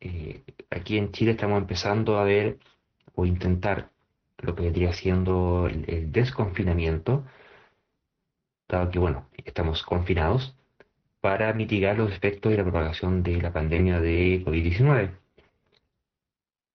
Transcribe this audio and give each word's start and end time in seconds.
eh, 0.00 0.44
aquí 0.70 0.98
en 0.98 1.12
Chile 1.12 1.32
estamos 1.32 1.58
empezando 1.60 2.18
a 2.18 2.24
ver 2.24 2.58
o 3.14 3.26
intentar 3.26 3.90
lo 4.38 4.54
que 4.54 4.62
vendría 4.62 4.92
siendo 4.92 5.66
el, 5.66 6.12
desconfinamiento, 6.12 7.24
dado 8.68 8.90
que, 8.90 8.98
bueno, 8.98 9.28
estamos 9.44 9.82
confinados, 9.82 10.56
para 11.20 11.52
mitigar 11.54 11.96
los 11.98 12.12
efectos 12.12 12.52
de 12.52 12.58
la 12.58 12.64
propagación 12.64 13.22
de 13.22 13.40
la 13.40 13.52
pandemia 13.52 14.00
de 14.00 14.44
COVID-19. 14.44 15.18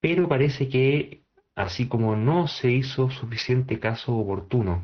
Pero 0.02 0.28
parece 0.28 0.68
que, 0.68 1.24
así 1.56 1.88
como 1.88 2.16
no 2.16 2.48
se 2.48 2.72
hizo 2.72 3.10
suficiente 3.12 3.80
caso 3.80 4.16
oportuno 4.16 4.84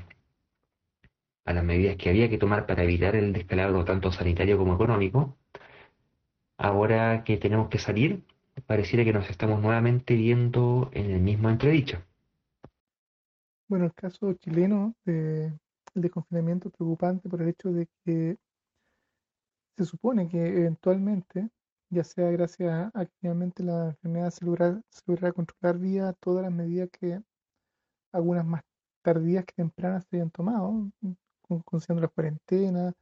a 1.45 1.53
las 1.53 1.63
medidas 1.63 1.95
que 1.97 2.09
había 2.09 2.29
que 2.29 2.37
tomar 2.37 2.65
para 2.67 2.83
evitar 2.83 3.15
el 3.15 3.33
descalabro 3.33 3.83
tanto 3.85 4.11
sanitario 4.11 4.57
como 4.57 4.75
económico, 4.75 5.37
ahora 6.57 7.23
que 7.23 7.37
tenemos 7.37 7.69
que 7.69 7.79
salir, 7.79 8.23
pareciera 8.65 9.03
que 9.03 9.13
nos 9.13 9.29
estamos 9.29 9.61
nuevamente 9.61 10.15
viendo 10.15 10.89
en 10.93 11.11
el 11.11 11.21
mismo 11.21 11.49
entredicho. 11.49 12.01
Bueno, 13.67 13.85
el 13.85 13.93
caso 13.93 14.33
chileno 14.33 14.95
de, 15.05 15.53
de 15.93 16.09
confinamiento 16.09 16.69
preocupante 16.69 17.29
por 17.29 17.41
el 17.41 17.49
hecho 17.49 17.71
de 17.71 17.87
que 18.03 18.37
se 19.77 19.85
supone 19.85 20.27
que 20.27 20.47
eventualmente, 20.47 21.49
ya 21.89 22.03
sea 22.03 22.31
gracias 22.31 22.91
a 22.93 23.05
que 23.05 23.63
la 23.63 23.87
enfermedad 23.89 24.31
se 24.31 24.45
logra, 24.45 24.81
se 24.89 25.33
controlar 25.33 25.77
vía 25.79 26.13
todas 26.13 26.43
las 26.43 26.51
medidas 26.51 26.89
que 26.89 27.21
algunas 28.11 28.45
más 28.45 28.63
tardías 29.03 29.45
que 29.45 29.53
tempranas 29.53 30.05
se 30.09 30.17
hayan 30.17 30.31
tomado, 30.31 30.91
considerando 31.65 32.01
las 32.01 32.11
cuarentenas 32.11 32.93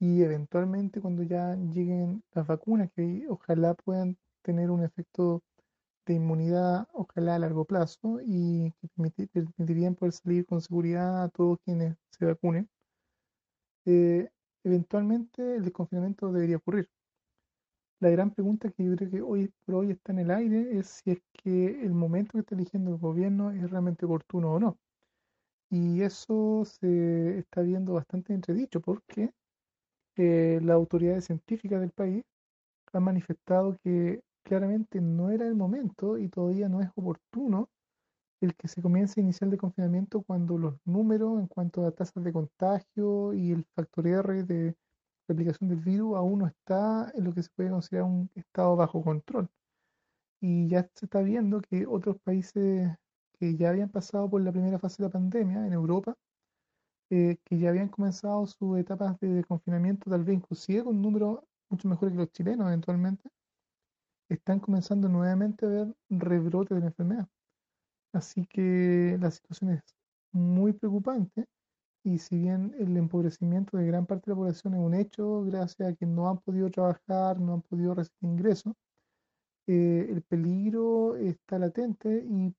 y 0.00 0.22
eventualmente 0.22 1.00
cuando 1.00 1.22
ya 1.22 1.56
lleguen 1.56 2.22
las 2.32 2.46
vacunas 2.46 2.90
que 2.94 3.26
ojalá 3.28 3.74
puedan 3.74 4.16
tener 4.42 4.70
un 4.70 4.82
efecto 4.84 5.42
de 6.06 6.14
inmunidad, 6.14 6.88
ojalá 6.92 7.36
a 7.36 7.38
largo 7.38 7.64
plazo, 7.64 8.20
y 8.24 8.72
que 8.80 8.88
permitirían 8.96 9.94
poder 9.96 10.12
salir 10.12 10.46
con 10.46 10.60
seguridad 10.60 11.24
a 11.24 11.28
todos 11.28 11.58
quienes 11.64 11.96
se 12.10 12.24
vacunen, 12.26 12.68
eh, 13.86 14.28
eventualmente 14.64 15.56
el 15.56 15.64
desconfinamiento 15.64 16.30
debería 16.32 16.58
ocurrir. 16.58 16.88
La 18.00 18.10
gran 18.10 18.32
pregunta 18.32 18.70
que 18.70 18.84
yo 18.84 18.94
creo 18.96 19.10
que 19.10 19.22
hoy 19.22 19.52
por 19.64 19.76
hoy 19.76 19.90
está 19.92 20.12
en 20.12 20.20
el 20.20 20.30
aire 20.30 20.78
es 20.78 21.00
si 21.04 21.12
es 21.12 21.18
que 21.32 21.82
el 21.84 21.92
momento 21.92 22.32
que 22.32 22.40
está 22.40 22.54
eligiendo 22.54 22.90
el 22.92 22.98
gobierno 22.98 23.50
es 23.50 23.70
realmente 23.70 24.04
oportuno 24.06 24.54
o 24.54 24.60
no. 24.60 24.78
Y 25.70 26.02
eso 26.02 26.64
se 26.64 27.38
está 27.38 27.62
viendo 27.62 27.94
bastante 27.94 28.32
entredicho 28.34 28.80
porque 28.80 29.32
eh, 30.18 30.60
las 30.62 30.74
autoridades 30.74 31.26
científicas 31.26 31.80
del 31.80 31.90
país 31.92 32.24
han 32.92 33.02
manifestado 33.04 33.76
que 33.84 34.22
claramente 34.44 35.00
no 35.00 35.30
era 35.30 35.46
el 35.46 35.54
momento 35.54 36.18
y 36.18 36.28
todavía 36.28 36.68
no 36.68 36.80
es 36.80 36.90
oportuno 36.96 37.68
el 38.40 38.54
que 38.54 38.68
se 38.68 38.82
comience 38.82 39.20
a 39.20 39.24
iniciar 39.24 39.50
el 39.52 39.58
confinamiento 39.58 40.22
cuando 40.22 40.58
los 40.58 40.74
números 40.84 41.40
en 41.40 41.48
cuanto 41.48 41.84
a 41.84 41.90
tasas 41.92 42.22
de 42.22 42.32
contagio 42.32 43.32
y 43.34 43.52
el 43.52 43.64
factor 43.74 44.06
R 44.06 44.44
de 44.44 44.76
replicación 45.28 45.68
del 45.68 45.80
virus 45.80 46.16
aún 46.16 46.40
no 46.40 46.46
está 46.46 47.12
en 47.14 47.24
lo 47.24 47.34
que 47.34 47.42
se 47.42 47.50
puede 47.54 47.70
considerar 47.70 48.08
un 48.08 48.30
estado 48.34 48.76
bajo 48.76 49.02
control. 49.02 49.48
Y 50.40 50.68
ya 50.68 50.88
se 50.94 51.06
está 51.06 51.20
viendo 51.20 51.60
que 51.60 51.86
otros 51.86 52.16
países 52.22 52.96
que 53.38 53.56
ya 53.56 53.70
habían 53.70 53.90
pasado 53.90 54.28
por 54.30 54.40
la 54.42 54.52
primera 54.52 54.78
fase 54.78 55.02
de 55.02 55.08
la 55.08 55.12
pandemia 55.12 55.66
en 55.66 55.72
Europa, 55.72 56.16
eh, 57.10 57.38
que 57.44 57.58
ya 57.58 57.70
habían 57.70 57.88
comenzado 57.88 58.46
sus 58.46 58.78
etapas 58.78 59.18
de 59.20 59.44
confinamiento, 59.44 60.10
tal 60.10 60.24
vez 60.24 60.36
inclusive 60.36 60.84
con 60.84 61.00
números 61.00 61.40
mucho 61.70 61.88
mejores 61.88 62.12
que 62.12 62.18
los 62.18 62.32
chilenos 62.32 62.66
eventualmente, 62.66 63.28
están 64.28 64.60
comenzando 64.60 65.08
nuevamente 65.08 65.66
a 65.66 65.68
ver 65.68 65.94
rebrotes 66.10 66.76
de 66.76 66.80
la 66.80 66.86
enfermedad. 66.88 67.28
Así 68.12 68.46
que 68.46 69.18
la 69.20 69.30
situación 69.30 69.72
es 69.72 69.82
muy 70.32 70.72
preocupante 70.72 71.46
y 72.04 72.18
si 72.18 72.38
bien 72.38 72.74
el 72.78 72.96
empobrecimiento 72.96 73.76
de 73.76 73.86
gran 73.86 74.06
parte 74.06 74.26
de 74.26 74.32
la 74.32 74.36
población 74.36 74.74
es 74.74 74.80
un 74.80 74.94
hecho, 74.94 75.44
gracias 75.44 75.92
a 75.92 75.94
que 75.94 76.06
no 76.06 76.28
han 76.28 76.38
podido 76.38 76.70
trabajar, 76.70 77.40
no 77.40 77.54
han 77.54 77.62
podido 77.62 77.94
recibir 77.94 78.32
ingresos, 78.32 78.74
eh, 79.66 80.06
el 80.08 80.22
peligro 80.22 81.16
está 81.16 81.58
latente 81.58 82.24
y 82.26 82.54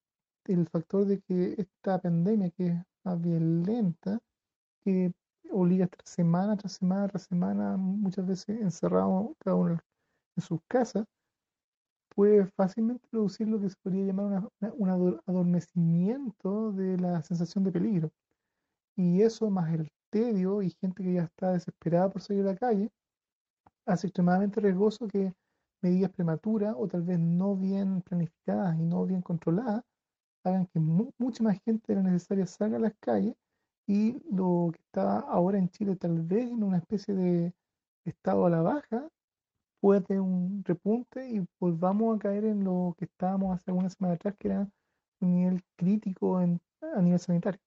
el 0.46 0.68
factor 0.68 1.06
de 1.06 1.20
que 1.22 1.56
esta 1.58 2.00
pandemia, 2.00 2.52
que 2.52 2.68
es 2.68 2.76
más 3.04 3.22
bien 3.22 3.64
lenta, 3.64 4.20
que 4.84 5.12
obliga 5.52 5.86
a 5.86 5.86
estar 5.86 6.06
semana 6.06 6.58
tras 6.58 6.74
semana 6.74 7.08
tras 7.08 7.24
semana, 7.24 7.78
muchas 7.78 8.26
veces 8.28 8.62
encerrado 8.62 9.36
cada 9.40 9.56
uno 9.56 9.80
en 10.36 10.44
sus 10.44 10.60
casas, 10.68 11.06
puede 12.16 12.46
fácilmente 12.48 13.08
producir 13.10 13.48
lo 13.48 13.60
que 13.60 13.70
se 13.70 13.76
podría 13.82 14.06
llamar 14.06 14.50
un 14.74 14.90
adormecimiento 15.26 16.72
de 16.74 16.98
la 16.98 17.22
sensación 17.24 17.64
de 17.64 17.72
peligro. 17.72 18.12
Y 18.96 19.22
eso, 19.22 19.50
más 19.50 19.74
el 19.74 19.90
tedio 20.10 20.62
y 20.62 20.72
gente 20.72 21.04
que 21.04 21.14
ya 21.14 21.24
está 21.24 21.54
desesperada 21.54 22.10
por 22.10 22.22
salir 22.22 22.44
a 22.44 22.54
la 22.54 22.58
calle, 22.58 22.90
hace 23.86 24.08
extremadamente 24.08 24.60
riesgoso 24.60 25.08
que 25.08 25.34
medidas 25.82 26.12
prematuras 26.12 26.76
o 26.78 26.88
tal 26.88 27.04
vez 27.04 27.20
no 27.20 27.56
bien 27.56 28.02
planificadas 28.02 28.78
y 28.78 28.84
no 28.84 29.06
bien 29.06 29.22
controladas 29.22 29.84
hagan 30.44 30.68
que 30.68 30.80
mucha 30.80 31.44
más 31.44 31.62
gente 31.64 31.94
de 31.94 32.02
la 32.02 32.10
necesaria 32.10 32.46
salga 32.46 32.78
a 32.78 32.82
las 32.82 32.94
calles 33.00 33.36
y 33.90 34.22
lo 34.32 34.70
que 34.72 34.80
está 34.86 35.20
ahora 35.22 35.58
en 35.58 35.68
Chile 35.72 35.96
tal 35.96 36.22
vez 36.22 36.48
en 36.48 36.64
una 36.64 36.78
especie 36.78 37.16
de 37.16 37.54
estado 38.06 38.46
a 38.46 38.50
la 38.52 38.62
baja 38.62 39.10
puede 39.82 40.02
tener 40.02 40.22
un 40.22 40.64
repunte 40.64 41.28
y 41.28 41.44
volvamos 41.60 42.16
a 42.16 42.20
caer 42.20 42.46
en 42.46 42.64
lo 42.64 42.96
que 43.00 43.06
estábamos 43.06 43.56
hace 43.56 43.72
una 43.72 43.90
semana 43.90 44.14
atrás, 44.14 44.36
que 44.38 44.50
era 44.50 44.70
un 45.22 45.36
nivel 45.36 45.64
crítico 45.76 46.40
en, 46.40 46.62
a 46.82 47.02
nivel 47.02 47.20
sanitario. 47.20 47.60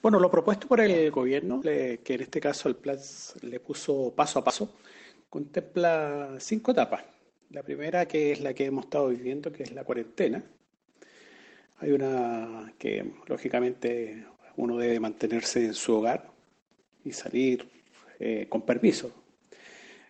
Bueno, 0.00 0.20
lo 0.20 0.30
propuesto 0.30 0.68
por 0.68 0.80
el 0.80 1.10
gobierno, 1.10 1.60
que 1.60 2.00
en 2.06 2.20
este 2.20 2.40
caso 2.40 2.68
el 2.68 2.76
plan 2.76 2.98
le 3.42 3.58
puso 3.58 4.14
paso 4.14 4.38
a 4.38 4.44
paso, 4.44 4.72
contempla 5.28 6.36
cinco 6.38 6.70
etapas. 6.70 7.02
La 7.50 7.64
primera, 7.64 8.06
que 8.06 8.30
es 8.30 8.40
la 8.40 8.54
que 8.54 8.66
hemos 8.66 8.84
estado 8.84 9.08
viviendo, 9.08 9.50
que 9.50 9.64
es 9.64 9.72
la 9.72 9.82
cuarentena. 9.82 10.44
Hay 11.78 11.90
una 11.90 12.72
que, 12.78 13.14
lógicamente, 13.26 14.24
uno 14.58 14.76
debe 14.76 15.00
mantenerse 15.00 15.64
en 15.64 15.74
su 15.74 15.94
hogar 15.94 16.30
y 17.04 17.12
salir 17.12 17.66
eh, 18.18 18.46
con 18.48 18.62
permiso, 18.62 19.12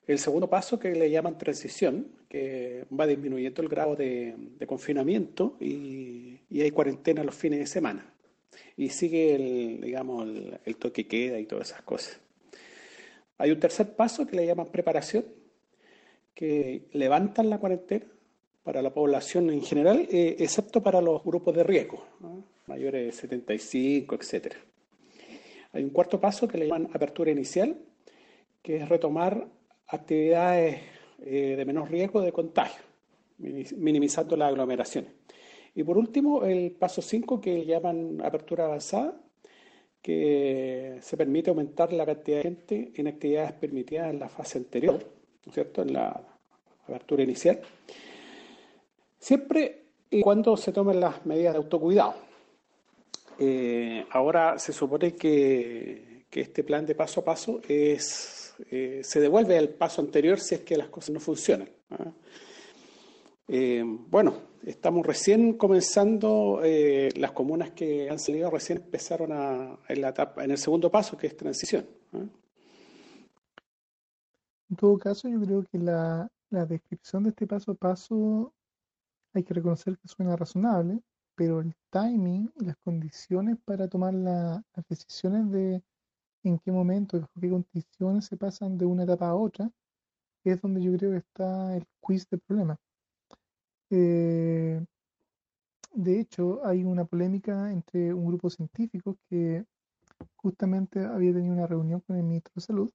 el 0.06 0.19
segundo 0.19 0.48
paso 0.48 0.78
que 0.78 0.91
le 0.92 1.10
llaman 1.10 1.36
transición, 1.36 2.06
que 2.31 2.86
va 2.98 3.06
disminuyendo 3.06 3.60
el 3.60 3.69
grado 3.69 3.94
de, 3.94 4.34
confinamiento 4.66 5.56
y, 5.60 6.41
hay 6.50 6.70
cuarentena 6.70 7.22
los 7.22 7.34
fines 7.34 7.59
de 7.59 7.66
semana. 7.66 8.10
Y 8.75 8.88
sigue 8.88 9.34
el, 9.34 9.81
digamos, 9.82 10.26
el, 10.65 10.76
toque 10.76 11.06
queda 11.06 11.38
y 11.38 11.44
todas 11.44 11.70
esas 11.70 11.82
cosas. 11.82 12.19
Hay 13.36 13.50
un 13.50 13.60
tercer 13.60 13.94
paso 13.94 14.26
que 14.26 14.34
le 14.34 14.47
llaman 14.47 14.69
preparación, 14.69 15.26
que 16.34 16.88
levantan 16.92 17.50
la 17.50 17.59
cuarentena 17.59 18.06
para 18.62 18.80
la 18.80 18.94
población 18.94 19.50
en 19.50 19.62
general, 19.62 20.09
eh, 20.10 20.36
excepto 20.38 20.82
para 20.82 21.03
los 21.03 21.22
grupos 21.22 21.54
de 21.54 21.65
riesgo, 21.65 22.03
mayores 22.69 23.06
de 23.06 23.12
75, 23.12 24.15
etc. 24.15 24.55
Hay 25.73 25.83
un 25.83 25.91
cuarto 25.91 26.21
paso 26.21 26.47
que 26.47 26.59
le 26.59 26.67
llaman 26.67 26.89
apertura 26.93 27.31
inicial, 27.31 27.77
que 28.62 28.77
es 28.77 28.89
retomar 28.89 29.49
actividades 29.89 30.81
eh, 31.25 31.55
de 31.57 31.65
menor 31.65 31.91
riesgo 31.91 32.21
de 32.21 32.33
contagio, 32.33 32.83
minimizando 33.39 34.37
las 34.37 34.51
aglomeraciones. 34.51 35.11
Y 35.75 35.83
por 35.83 35.97
último, 35.99 36.45
el 36.45 36.73
paso 36.73 37.03
5 37.03 37.41
que 37.41 37.65
llaman 37.65 38.21
apertura 38.23 38.67
avanzada, 38.67 39.21
que 40.03 40.99
se 41.01 41.17
permite 41.17 41.51
aumentar 41.51 41.93
la 41.93 42.07
cantidad 42.07 42.39
de 42.39 42.43
gente 42.43 42.93
en 42.95 43.09
actividades 43.09 43.53
permitidas 43.53 44.11
en 44.11 44.21
la 44.21 44.28
fase 44.28 44.59
anterior, 44.59 44.99
¿no 45.45 45.51
es 45.51 45.55
cierto?, 45.55 45.83
en 45.83 45.93
la 45.93 46.21
apertura 46.87 47.23
inicial, 47.23 47.61
siempre 49.19 49.84
y 50.10 50.21
cuando 50.21 50.57
se 50.57 50.72
tomen 50.72 51.01
las 51.01 51.27
medidas 51.27 51.54
de 51.54 51.59
autocuidado. 51.59 52.28
Eh, 53.39 54.05
ahora 54.11 54.59
se 54.59 54.73
supone 54.73 55.15
que, 55.15 56.27
este 56.31 56.63
plan 56.63 56.87
de 56.87 56.95
paso 56.95 57.21
a 57.21 57.25
paso 57.25 57.61
es 57.67 58.55
eh, 58.71 59.01
se 59.03 59.21
devuelve 59.21 59.59
al 59.59 59.71
paso 59.71 60.01
anterior 60.01 60.39
si 60.39 60.55
es 60.55 60.61
que 60.61 60.77
las 60.77 60.89
cosas 60.89 61.11
no 61.11 61.21
funcionan. 61.21 61.69
¿ah? 61.91 62.13
Eh, 63.49 63.83
bueno, 63.85 64.35
estamos 64.65 65.05
recién 65.07 65.55
comenzando, 65.55 66.61
las 66.63 67.33
comunas 67.33 67.71
que 67.71 68.09
han 68.11 68.19
salido 68.19 68.51
recién 68.51 68.79
empezaron 68.79 69.33
a, 69.33 69.79
en, 69.89 70.01
la 70.01 70.11
etapa, 70.11 70.45
en 70.45 70.51
el 70.53 70.59
segundo 70.59 70.91
paso, 70.91 71.17
que 71.17 71.29
es 71.29 71.37
transición. 71.37 71.87
¿ah? 72.13 72.27
En 74.71 74.77
todo 74.77 74.99
caso, 74.99 75.29
yo 75.29 75.41
creo 75.41 75.65
que 75.65 75.79
la 75.79 76.29
descripción 76.51 77.25
de 77.25 77.31
este 77.31 77.47
paso 77.47 77.73
a 77.73 77.75
paso 77.75 78.53
hay 79.33 79.43
que 79.43 79.55
reconocer 79.55 79.97
que 79.99 80.09
suena 80.09 80.37
razonable, 80.37 81.01
pero 81.39 81.61
el 81.61 81.73
timing 81.91 82.51
las 82.57 82.77
condiciones 82.79 83.59
para 83.65 83.87
tomar 83.89 84.13
las 84.13 84.61
decisiones 84.89 85.49
de 85.53 85.83
en 86.43 86.59
qué 86.59 86.73
momento 86.73 87.21
bajo 87.21 87.33
qué 87.41 87.49
condiciones 87.49 88.27
se 88.27 88.37
pasan 88.37 88.77
de 88.77 88.87
una 88.87 89.05
etapa 89.05 89.29
a 89.29 89.37
otra, 89.37 89.71
es 90.45 90.61
donde 90.61 90.83
yo 90.83 90.93
creo 90.97 91.13
que 91.13 91.19
está 91.19 91.77
el 91.77 91.85
quiz 92.01 92.29
del 92.29 92.41
problema. 92.41 92.77
Eh, 93.91 94.85
de 95.95 96.21
hecho, 96.21 96.67
hay 96.67 96.83
una 96.83 97.05
polémica 97.05 97.71
entre 97.71 98.13
un 98.13 98.27
grupo 98.27 98.49
de 98.49 98.57
científicos 98.57 99.17
que 99.31 99.65
justamente 100.37 101.05
había 101.05 101.33
tenido 101.33 101.55
una 101.55 101.69
reunión 101.69 102.01
con 102.01 102.17
el 102.17 102.25
ministro 102.25 102.53
de 102.57 102.63
Salud. 102.63 102.91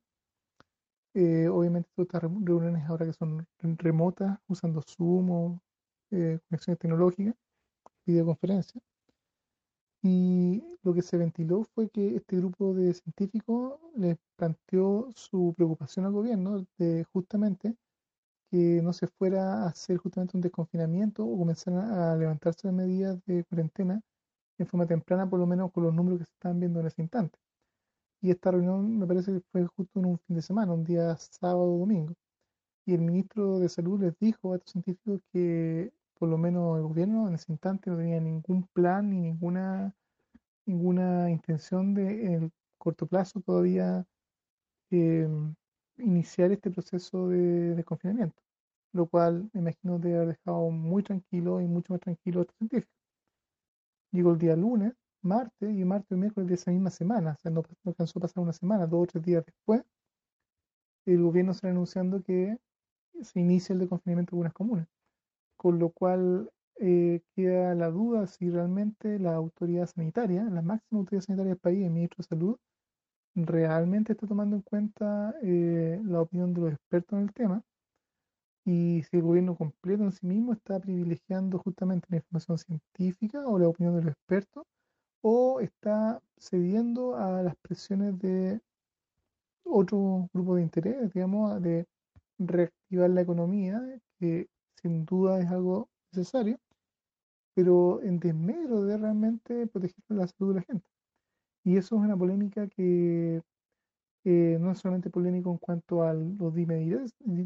Eh, 1.14 1.48
obviamente 1.48 1.90
todas 1.96 2.08
estas 2.08 2.24
reuniones 2.24 2.84
ahora 2.90 3.06
que 3.06 3.14
son 3.14 3.48
remotas, 3.62 4.38
usando 4.48 4.82
Zoom 4.82 5.30
o 5.32 5.62
eh, 6.12 6.40
conexiones 6.50 6.80
tecnológicas, 6.80 7.36
videoconferencias. 8.06 8.84
Y 10.04 10.62
lo 10.84 10.94
que 10.94 11.02
se 11.02 11.18
ventiló 11.18 11.64
fue 11.74 11.90
que 11.90 12.16
este 12.18 12.36
grupo 12.38 12.74
de 12.74 12.94
científicos 12.94 13.80
les 13.96 14.18
planteó 14.36 15.10
su 15.16 15.54
preocupación 15.56 16.06
al 16.06 16.12
gobierno 16.12 16.66
de 16.78 17.06
justamente 17.14 17.76
que 18.52 18.82
no 18.84 18.94
se 18.94 19.08
fuera 19.08 19.64
a 19.64 19.68
hacer 19.70 19.98
justamente 19.98 20.38
un 20.38 20.42
desconfinamiento 20.42 21.26
o 21.26 21.38
comenzar 21.38 21.74
a 21.76 22.16
levantarse 22.16 22.68
las 22.68 22.76
medidas 22.76 23.20
de 23.26 23.44
cuarentena 23.46 24.02
en 24.60 24.68
forma 24.68 24.86
temprana, 24.86 25.30
por 25.30 25.40
lo 25.40 25.48
menos 25.48 25.72
con 25.72 25.84
los 25.84 25.94
números 25.94 26.20
que 26.20 26.26
se 26.26 26.34
están 26.34 26.60
viendo 26.60 26.80
en 26.80 26.88
ese 26.88 27.02
instante. 27.02 27.40
Y 28.22 28.32
esta 28.32 28.52
reunión 28.52 29.00
me 29.00 29.08
parece 29.08 29.34
que 29.34 29.42
fue 29.52 29.66
justo 29.68 30.00
en 30.00 30.06
un 30.06 30.20
fin 30.20 30.36
de 30.36 30.42
semana, 30.42 30.74
un 30.74 30.84
día 30.84 31.16
sábado 31.18 31.74
o 31.76 31.80
domingo. 31.80 32.14
Y 32.86 32.94
el 32.94 33.02
ministro 33.02 33.60
de 33.60 33.70
Salud 33.70 34.02
les 34.02 34.18
dijo 34.20 34.54
a 34.54 34.58
estos 34.58 34.72
científicos 34.74 35.22
que 35.32 35.92
por 36.24 36.30
lo 36.30 36.38
menos 36.38 36.78
el 36.78 36.84
gobierno 36.84 37.28
en 37.28 37.36
ese 37.36 37.52
instante 37.52 37.90
no 37.90 37.98
tenía 37.98 38.22
ningún 38.22 38.66
plan 38.68 39.10
ni 39.10 39.20
ninguna, 39.20 39.94
ninguna 40.66 41.30
intención 41.30 41.94
de 41.94 42.28
en 42.28 42.44
el 42.44 42.52
corto 42.78 43.06
plazo 43.08 43.42
todavía 43.42 44.06
eh, 44.90 45.28
iniciar 45.98 46.54
este 46.54 46.72
proceso 46.72 47.28
de 47.28 47.76
desconfinamiento, 47.76 48.42
lo 48.94 49.06
cual 49.08 49.50
me 49.52 49.60
imagino 49.60 50.00
debe 50.00 50.16
haber 50.16 50.28
dejado 50.38 50.70
muy 50.70 51.04
tranquilo 51.04 51.60
y 51.60 51.68
mucho 51.68 51.92
más 51.92 52.00
tranquilo 52.00 52.40
a 52.40 52.44
estos 52.44 52.56
científicos. 52.56 52.96
Llegó 54.14 54.32
el 54.32 54.38
día 54.38 54.56
lunes, 54.56 54.94
martes 55.22 55.78
y 55.78 55.84
martes 55.84 56.12
y 56.12 56.22
miércoles 56.22 56.48
de 56.48 56.56
esa 56.56 56.72
misma 56.72 56.90
semana, 56.90 57.34
o 57.34 57.36
sea, 57.42 57.52
no, 57.52 57.64
alcanzó 57.84 58.20
a 58.20 58.22
pasar 58.22 58.42
una 58.42 58.54
semana, 58.54 58.88
dos 58.88 59.04
o 59.04 59.08
tres 59.08 59.26
días 59.26 59.46
después, 59.46 59.84
el 61.06 61.22
gobierno 61.22 61.54
sale 61.54 61.72
anunciando 61.72 62.24
que 62.24 62.58
se 63.22 63.42
inicia 63.42 63.74
el 63.74 63.80
desconfinamiento 63.80 64.32
de 64.32 64.36
algunas 64.38 64.54
comunas 64.54 64.88
con 65.58 65.80
lo 65.80 65.90
cual 65.90 66.50
eh, 66.80 67.22
queda 67.36 67.76
la 67.76 67.90
duda 67.90 68.28
si 68.28 68.50
realmente 68.50 69.20
la 69.20 69.36
autoridad 69.36 69.88
sanitaria, 69.88 70.44
la 70.46 70.62
máxima 70.62 71.00
autoridad 71.00 71.24
sanitaria 71.24 71.52
del 71.52 71.60
país, 71.60 71.84
el 71.86 71.92
ministro 71.92 72.18
de 72.20 72.28
Salud, 72.28 72.58
realmente 73.36 74.14
está 74.14 74.28
tomando 74.28 74.56
en 74.56 74.62
cuenta 74.64 75.36
eh, 75.44 76.02
la 76.06 76.22
opinión 76.22 76.54
de 76.54 76.62
los 76.62 76.74
expertos 76.74 77.18
en 77.18 77.26
el 77.26 77.34
tema 77.34 77.64
y 78.66 79.04
si 79.04 79.18
el 79.18 79.24
gobierno 79.24 79.56
completo 79.56 80.04
en 80.04 80.12
sí 80.12 80.26
mismo 80.26 80.54
está 80.54 80.80
privilegiando 80.80 81.60
justamente 81.60 82.08
la 82.10 82.18
información 82.18 82.58
científica 82.58 83.46
o 83.48 83.60
la 83.60 83.68
opinión 83.68 83.96
de 83.96 84.04
los 84.04 84.14
expertos 84.14 84.66
o 85.22 85.60
está 85.60 86.22
cediendo 86.38 87.16
a 87.16 87.44
las 87.44 87.56
presiones 87.58 88.18
de 88.20 88.62
otro 89.66 90.30
grupo 90.34 90.56
de 90.56 90.64
interés, 90.64 91.14
digamos, 91.14 91.62
de 91.62 91.88
reactivar 92.38 93.10
la 93.10 93.22
economía, 93.22 93.82
que 94.20 94.48
sin 94.84 95.06
duda 95.06 95.40
es 95.40 95.50
algo 95.50 95.90
necesario, 96.12 96.60
pero 97.56 98.02
en 98.04 98.20
desmedro 98.20 98.84
de 98.84 98.98
realmente 98.98 99.68
proteger 99.68 100.04
la 100.10 100.28
salud 100.28 100.54
de 100.54 100.60
la 100.60 100.66
gente. 100.66 100.86
Y 101.64 101.78
eso 101.78 101.96
es 101.96 102.02
una 102.02 102.18
polémica 102.18 102.68
que 102.68 103.42
eh, 104.26 104.58
no 104.60 104.72
es 104.72 104.80
solamente 104.80 105.10
polémico 105.10 105.52
en 105.52 105.58
cuanto 105.58 106.04
a 106.04 106.14
los 106.14 106.54
dime 106.54 106.78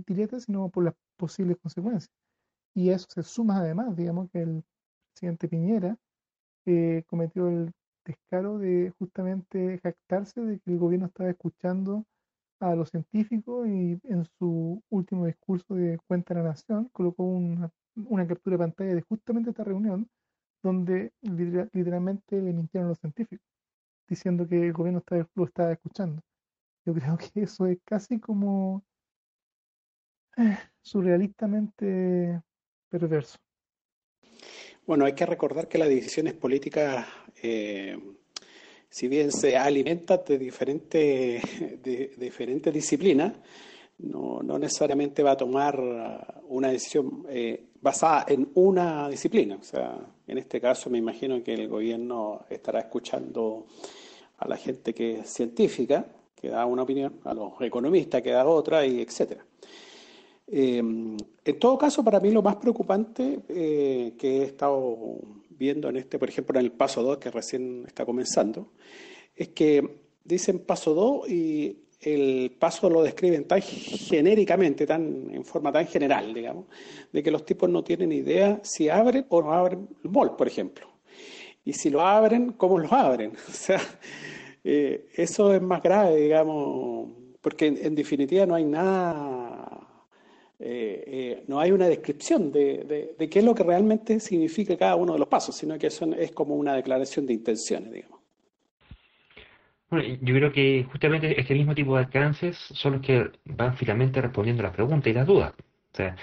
directos, 0.07 0.44
sino 0.44 0.69
por 0.69 0.86
las 0.86 0.95
posibles 1.18 1.57
consecuencias. 1.57 2.12
Y 2.75 2.89
a 2.89 2.95
eso 2.95 3.07
se 3.10 3.24
suma 3.24 3.60
además, 3.60 3.95
digamos, 3.95 4.30
que 4.31 4.42
el 4.42 4.63
presidente 5.13 5.48
Piñera 5.48 5.98
eh, 6.66 7.04
cometió 7.07 7.48
el 7.48 7.72
descaro 8.06 8.57
de 8.60 8.94
justamente 9.00 9.80
jactarse 9.84 10.42
de 10.42 10.60
que 10.60 10.72
el 10.72 10.80
gobierno 10.80 11.07
estaba 11.07 11.30
escuchando 11.30 12.06
a 12.59 12.75
los 12.75 12.89
científicos 12.89 13.68
y 13.68 14.00
en 14.04 14.25
su 14.38 14.81
último 14.89 15.25
discurso 15.25 15.75
de 15.75 16.00
Cuenta 16.07 16.33
de 16.33 16.42
la 16.42 16.50
Nación 16.50 16.89
colocó 16.92 17.24
una, 17.24 17.71
captura 18.27 18.56
de 18.56 18.57
pantalla 18.57 18.95
de 18.95 19.01
justamente 19.01 19.51
esta 19.51 19.63
reunión 19.63 20.09
donde 20.63 21.12
literalmente 21.21 22.42
le 22.42 22.54
mintieron 22.54 22.88
a 22.88 22.89
los 22.89 23.00
científicos, 23.00 23.45
diciendo 24.07 24.48
que 24.48 24.68
el 24.68 24.74
gobierno 24.74 25.04
lo 25.36 25.45
estaba 25.45 25.71
escuchando. 25.71 26.21
Yo 26.86 26.94
creo 26.95 27.18
que 27.18 27.44
eso 27.44 27.68
es 27.68 27.77
casi 27.86 28.19
como 28.19 28.83
eh, 30.38 30.57
surrealistamente 30.81 32.42
perverso. 32.89 33.38
Bueno, 34.86 35.06
hay 35.06 35.13
que 35.13 35.25
recordar 35.25 35.68
que 35.68 35.77
las 35.77 35.89
decisiones 35.89 36.33
políticas 36.33 37.06
eh, 37.44 37.98
si 38.89 39.07
bien 39.07 39.31
se 39.31 39.57
alimenta 39.57 40.18
de 40.18 40.38
diferentes, 40.38 41.42
de, 41.84 42.13
diferentes 42.18 42.74
disciplinas, 42.74 43.34
no, 44.00 44.42
no, 44.44 44.60
necesariamente 44.60 45.24
va 45.24 45.31
a 45.31 45.38
tomar 45.38 45.80
una 46.48 46.69
decisión 46.69 47.25
eh, 47.30 47.68
basada 47.81 48.25
en 48.28 48.50
una 48.54 49.10
disciplina. 49.10 49.57
O 49.60 49.63
sea, 49.63 49.98
en 50.28 50.38
este 50.38 50.62
caso 50.62 50.89
me 50.89 51.00
imagino 51.00 51.44
que 51.44 51.54
el 51.54 51.68
gobierno 51.68 52.45
estará 52.50 52.80
escuchando 52.80 53.66
a 54.38 54.48
la 54.48 54.57
gente 54.57 54.94
que 54.94 55.19
es 55.19 55.30
científica, 55.30 56.06
que 56.36 56.50
da 56.50 56.66
una 56.66 56.84
opinión, 56.84 57.19
a 57.24 57.34
los 57.34 57.54
economistas 57.62 58.22
que 58.22 58.31
da 58.31 58.45
otra, 58.45 58.86
y 58.86 59.01
etcétera. 59.01 59.44
Eh, 60.50 60.78
en 60.78 61.60
todo 61.60 61.78
caso, 61.78 62.04
para 62.04 62.19
mí 62.19 62.31
lo 62.31 62.42
más 62.42 62.56
preocupante 62.57 63.39
eh, 63.50 64.13
que 64.18 64.38
he 64.38 64.44
estado 64.44 65.19
viendo 65.57 65.89
en 65.89 65.98
este, 65.98 66.19
por 66.19 66.30
ejemplo, 66.30 66.59
en 66.59 66.65
el 66.65 66.71
paso 66.71 67.04
2, 67.04 67.18
que 67.18 67.31
recién 67.31 67.83
está 67.88 68.06
comenzando, 68.06 68.71
es 69.36 69.50
que 69.50 70.01
dicen 70.24 70.59
paso 70.59 70.94
2 70.94 71.30
y 71.30 71.77
el 72.01 72.56
paso 72.59 72.89
lo 72.89 73.01
describen 73.01 73.45
tan 73.45 73.62
genéricamente, 73.62 74.86
tan, 74.86 75.30
en 75.33 75.44
forma 75.44 75.71
tan 75.71 75.88
general, 75.88 76.33
digamos, 76.33 76.65
de 77.12 77.24
que 77.24 77.31
los 77.31 77.45
tipos 77.45 77.69
no 77.69 77.83
tienen 77.83 78.12
idea 78.12 78.59
si 78.63 78.89
abren 78.89 79.25
o 79.30 79.42
no 79.42 79.54
abren 79.54 79.88
el 80.04 80.09
mall, 80.09 80.36
por 80.36 80.48
ejemplo. 80.48 80.88
Y 81.65 81.74
si 81.74 81.89
lo 81.89 82.01
abren, 82.01 82.53
¿cómo 82.53 82.80
lo 82.80 82.94
abren? 82.94 83.31
O 83.50 83.51
sea, 83.51 83.81
eh, 84.63 85.07
eso 85.15 85.53
es 85.53 85.62
más 85.62 85.81
grave, 85.81 86.18
digamos, 86.18 87.10
porque 87.42 87.68
en 87.68 87.95
definitiva 87.95 88.45
no 88.45 88.56
hay 88.56 88.65
nada 88.65 89.87
eh, 90.59 91.04
eh, 91.07 91.44
no 91.48 91.59
hay 91.59 91.71
una 91.71 91.88
descripción 91.88 92.51
de, 92.51 93.15
qué 93.31 93.39
es 93.39 93.45
lo 93.45 93.54
que 93.54 93.63
realmente 93.63 94.19
significa 94.19 94.75
cada 94.77 94.96
uno 94.96 95.13
de 95.13 95.20
los 95.20 95.27
pasos, 95.27 95.55
sino 95.55 95.77
que 95.77 95.88
eso 95.88 96.12
es 96.13 96.32
como 96.32 96.55
una 96.55 96.74
declaración 96.74 97.25
de 97.27 97.34
intenciones, 97.34 97.91
digamos. 97.91 98.17
Bueno, 99.89 100.17
yo 100.22 100.36
creo 100.36 100.51
que 100.51 100.86
justamente 100.91 101.39
este 101.39 101.53
mismo 101.53 101.74
tipo 101.74 101.93
de 101.96 102.00
alcances 102.03 102.58
son 102.58 102.93
los 102.93 103.01
que 103.01 103.32
van 103.46 103.77
finalmente 103.77 104.22
respondiendo 104.22 104.63
las 104.63 104.74
preguntas 104.74 105.08
y 105.08 105.13
las 105.13 105.27
dudas. 105.27 105.53
O 105.93 105.96
sea, 105.96 106.15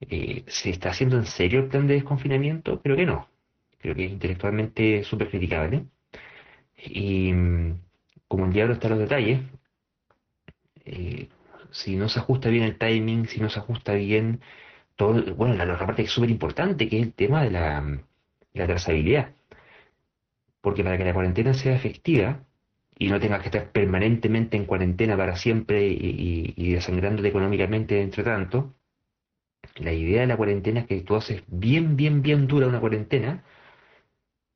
eh, 0.00 0.44
¿se 0.46 0.70
está 0.70 0.90
haciendo 0.90 1.16
en 1.16 1.26
serio 1.26 1.60
el 1.60 1.68
plan 1.68 1.86
de 1.86 1.94
desconfinamiento? 1.94 2.80
Creo 2.80 2.96
que 2.96 3.06
no. 3.06 3.28
Creo 3.78 3.94
que 3.94 4.06
es 4.06 4.12
intelectualmente 4.12 5.04
súper 5.04 5.28
criticable. 5.30 5.84
Y 6.76 7.32
mm, 7.32 7.80
como 8.28 8.46
el 8.46 8.52
diablo 8.52 8.74
está 8.74 8.88
en 8.88 8.92
los 8.92 9.00
detalles, 9.00 9.40
eh, 10.84 11.28
si 11.70 11.96
no 11.96 12.08
se 12.08 12.20
ajusta 12.20 12.48
bien 12.50 12.64
el 12.64 12.78
timing, 12.78 13.26
si 13.28 13.40
no 13.40 13.48
se 13.50 13.58
ajusta 13.60 13.94
bien 13.94 14.40
todo, 14.96 15.34
bueno, 15.34 15.54
la, 15.54 15.64
otra 15.64 15.86
parte 15.86 16.02
que 16.02 16.06
es 16.08 16.12
súper 16.12 16.30
importante, 16.30 16.88
que 16.88 16.98
es 16.98 17.02
el 17.04 17.14
tema 17.14 17.42
de 17.44 17.50
la, 17.50 18.02
trazabilidad. 18.54 19.34
Porque 20.60 20.84
para 20.84 20.98
que 20.98 21.04
la 21.04 21.14
cuarentena 21.14 21.54
sea 21.54 21.74
efectiva 21.74 22.44
y 22.98 23.08
no 23.08 23.20
tengas 23.20 23.40
que 23.40 23.46
estar 23.48 23.70
permanentemente 23.70 24.56
en 24.56 24.66
cuarentena 24.66 25.16
para 25.16 25.36
siempre 25.36 25.88
y, 25.88 26.54
y, 26.56 26.72
desangrándote 26.72 27.28
económicamente 27.28 28.02
entre 28.02 28.24
tanto, 28.24 28.74
la 29.76 29.92
idea 29.92 30.22
de 30.22 30.26
la 30.26 30.36
cuarentena 30.36 30.80
es 30.80 30.86
que 30.86 31.00
tú 31.02 31.14
haces 31.16 31.42
bien, 31.46 31.96
bien, 31.96 32.22
bien 32.22 32.46
dura 32.48 32.66
una 32.66 32.80
cuarentena, 32.80 33.44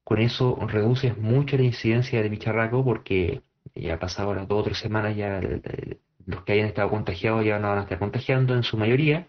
con 0.04 0.20
eso 0.20 0.58
reduces 0.68 1.16
mucho 1.18 1.56
la 1.56 1.62
incidencia 1.64 2.20
del 2.20 2.30
bicharraco 2.30 2.84
porque 2.84 3.42
ya 3.74 3.94
ha 3.94 3.98
pasado 3.98 4.34
las 4.34 4.48
dos 4.48 4.60
o 4.60 4.64
tres 4.64 4.78
semanas 4.78 5.16
ya 5.16 5.40
los 6.26 6.44
que 6.44 6.52
hayan 6.52 6.66
estado 6.66 6.90
contagiados 6.90 7.44
ya 7.44 7.58
no 7.58 7.68
van 7.68 7.78
a 7.78 7.82
estar 7.82 7.98
contagiando 7.98 8.54
en 8.54 8.62
su 8.62 8.76
mayoría, 8.76 9.28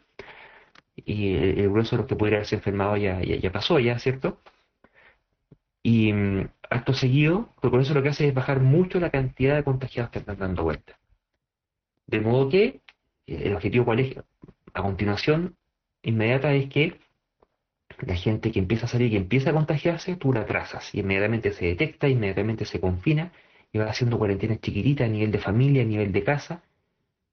y 0.95 1.35
el, 1.35 1.69
grueso 1.69 1.95
de 1.95 2.01
los 2.01 2.07
que 2.07 2.15
pudieran 2.15 2.37
haberse 2.39 2.55
enfermado 2.55 2.97
ya, 2.97 3.21
ya, 3.21 3.51
pasó, 3.51 3.79
ya, 3.79 3.97
¿cierto? 3.99 4.41
Y 5.81 6.13
mm, 6.13 6.49
acto 6.69 6.93
seguido, 6.93 7.53
por 7.61 7.79
eso 7.81 7.93
lo 7.93 8.03
que 8.03 8.09
hace 8.09 8.27
es 8.27 8.33
bajar 8.33 8.59
mucho 8.61 8.99
la 8.99 9.09
cantidad 9.09 9.55
de 9.55 9.63
contagiados 9.63 10.11
que 10.11 10.19
están 10.19 10.37
dando 10.37 10.63
vuelta. 10.63 10.99
De 12.07 12.19
modo 12.21 12.49
que 12.49 12.81
eh, 13.27 13.41
el 13.45 13.55
objetivo 13.55 13.85
cuál 13.85 13.99
es, 13.99 14.17
a 14.73 14.81
continuación, 14.81 15.57
inmediata 16.03 16.53
es 16.53 16.69
que 16.69 16.99
la 18.01 18.15
gente 18.15 18.51
que 18.51 18.59
empieza 18.59 18.85
a 18.85 18.89
salir, 18.89 19.11
que 19.11 19.17
empieza 19.17 19.51
a 19.51 19.53
contagiarse, 19.53 20.15
tú 20.15 20.33
la 20.33 20.45
trazas 20.45 20.93
y 20.93 20.99
inmediatamente 21.01 21.53
se 21.53 21.65
detecta, 21.65 22.07
inmediatamente 22.07 22.65
se 22.65 22.79
confina 22.79 23.31
y 23.71 23.77
va 23.79 23.85
haciendo 23.85 24.17
cuarentenas 24.17 24.59
chiquititas 24.61 25.07
a 25.07 25.11
nivel 25.11 25.31
de 25.31 25.39
familia, 25.39 25.83
a 25.83 25.85
nivel 25.85 26.11
de 26.11 26.23
casa 26.23 26.63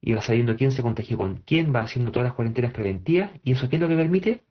y 0.01 0.13
va 0.15 0.23
sabiendo 0.23 0.57
quién 0.57 0.73
se 0.73 0.83
contagió 0.83 1.19
con 1.19 1.37
quién, 1.47 1.75
va 1.75 1.81
haciendo 1.81 2.13
todas 2.13 2.29
las 2.29 2.35
cuarentenas 2.35 2.73
preventivas, 2.73 3.31
y 3.45 3.53
eso 3.53 3.67
es 3.71 3.81
lo 3.81 3.89
que 3.89 3.97
permite 3.97 4.43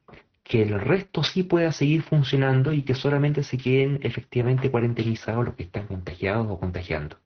que 0.43 0.63
el 0.63 0.79
resto 0.79 1.23
sí 1.23 1.43
pueda 1.43 1.71
seguir 1.71 2.01
funcionando 2.01 2.73
y 2.73 2.81
que 2.81 2.95
solamente 2.95 3.43
se 3.43 3.57
queden 3.57 3.99
efectivamente 4.01 4.71
cuarentenizados 4.71 5.45
los 5.45 5.55
que 5.55 5.63
están 5.63 5.85
contagiados 5.87 6.47
o 6.49 6.59
contagiando. 6.59 7.17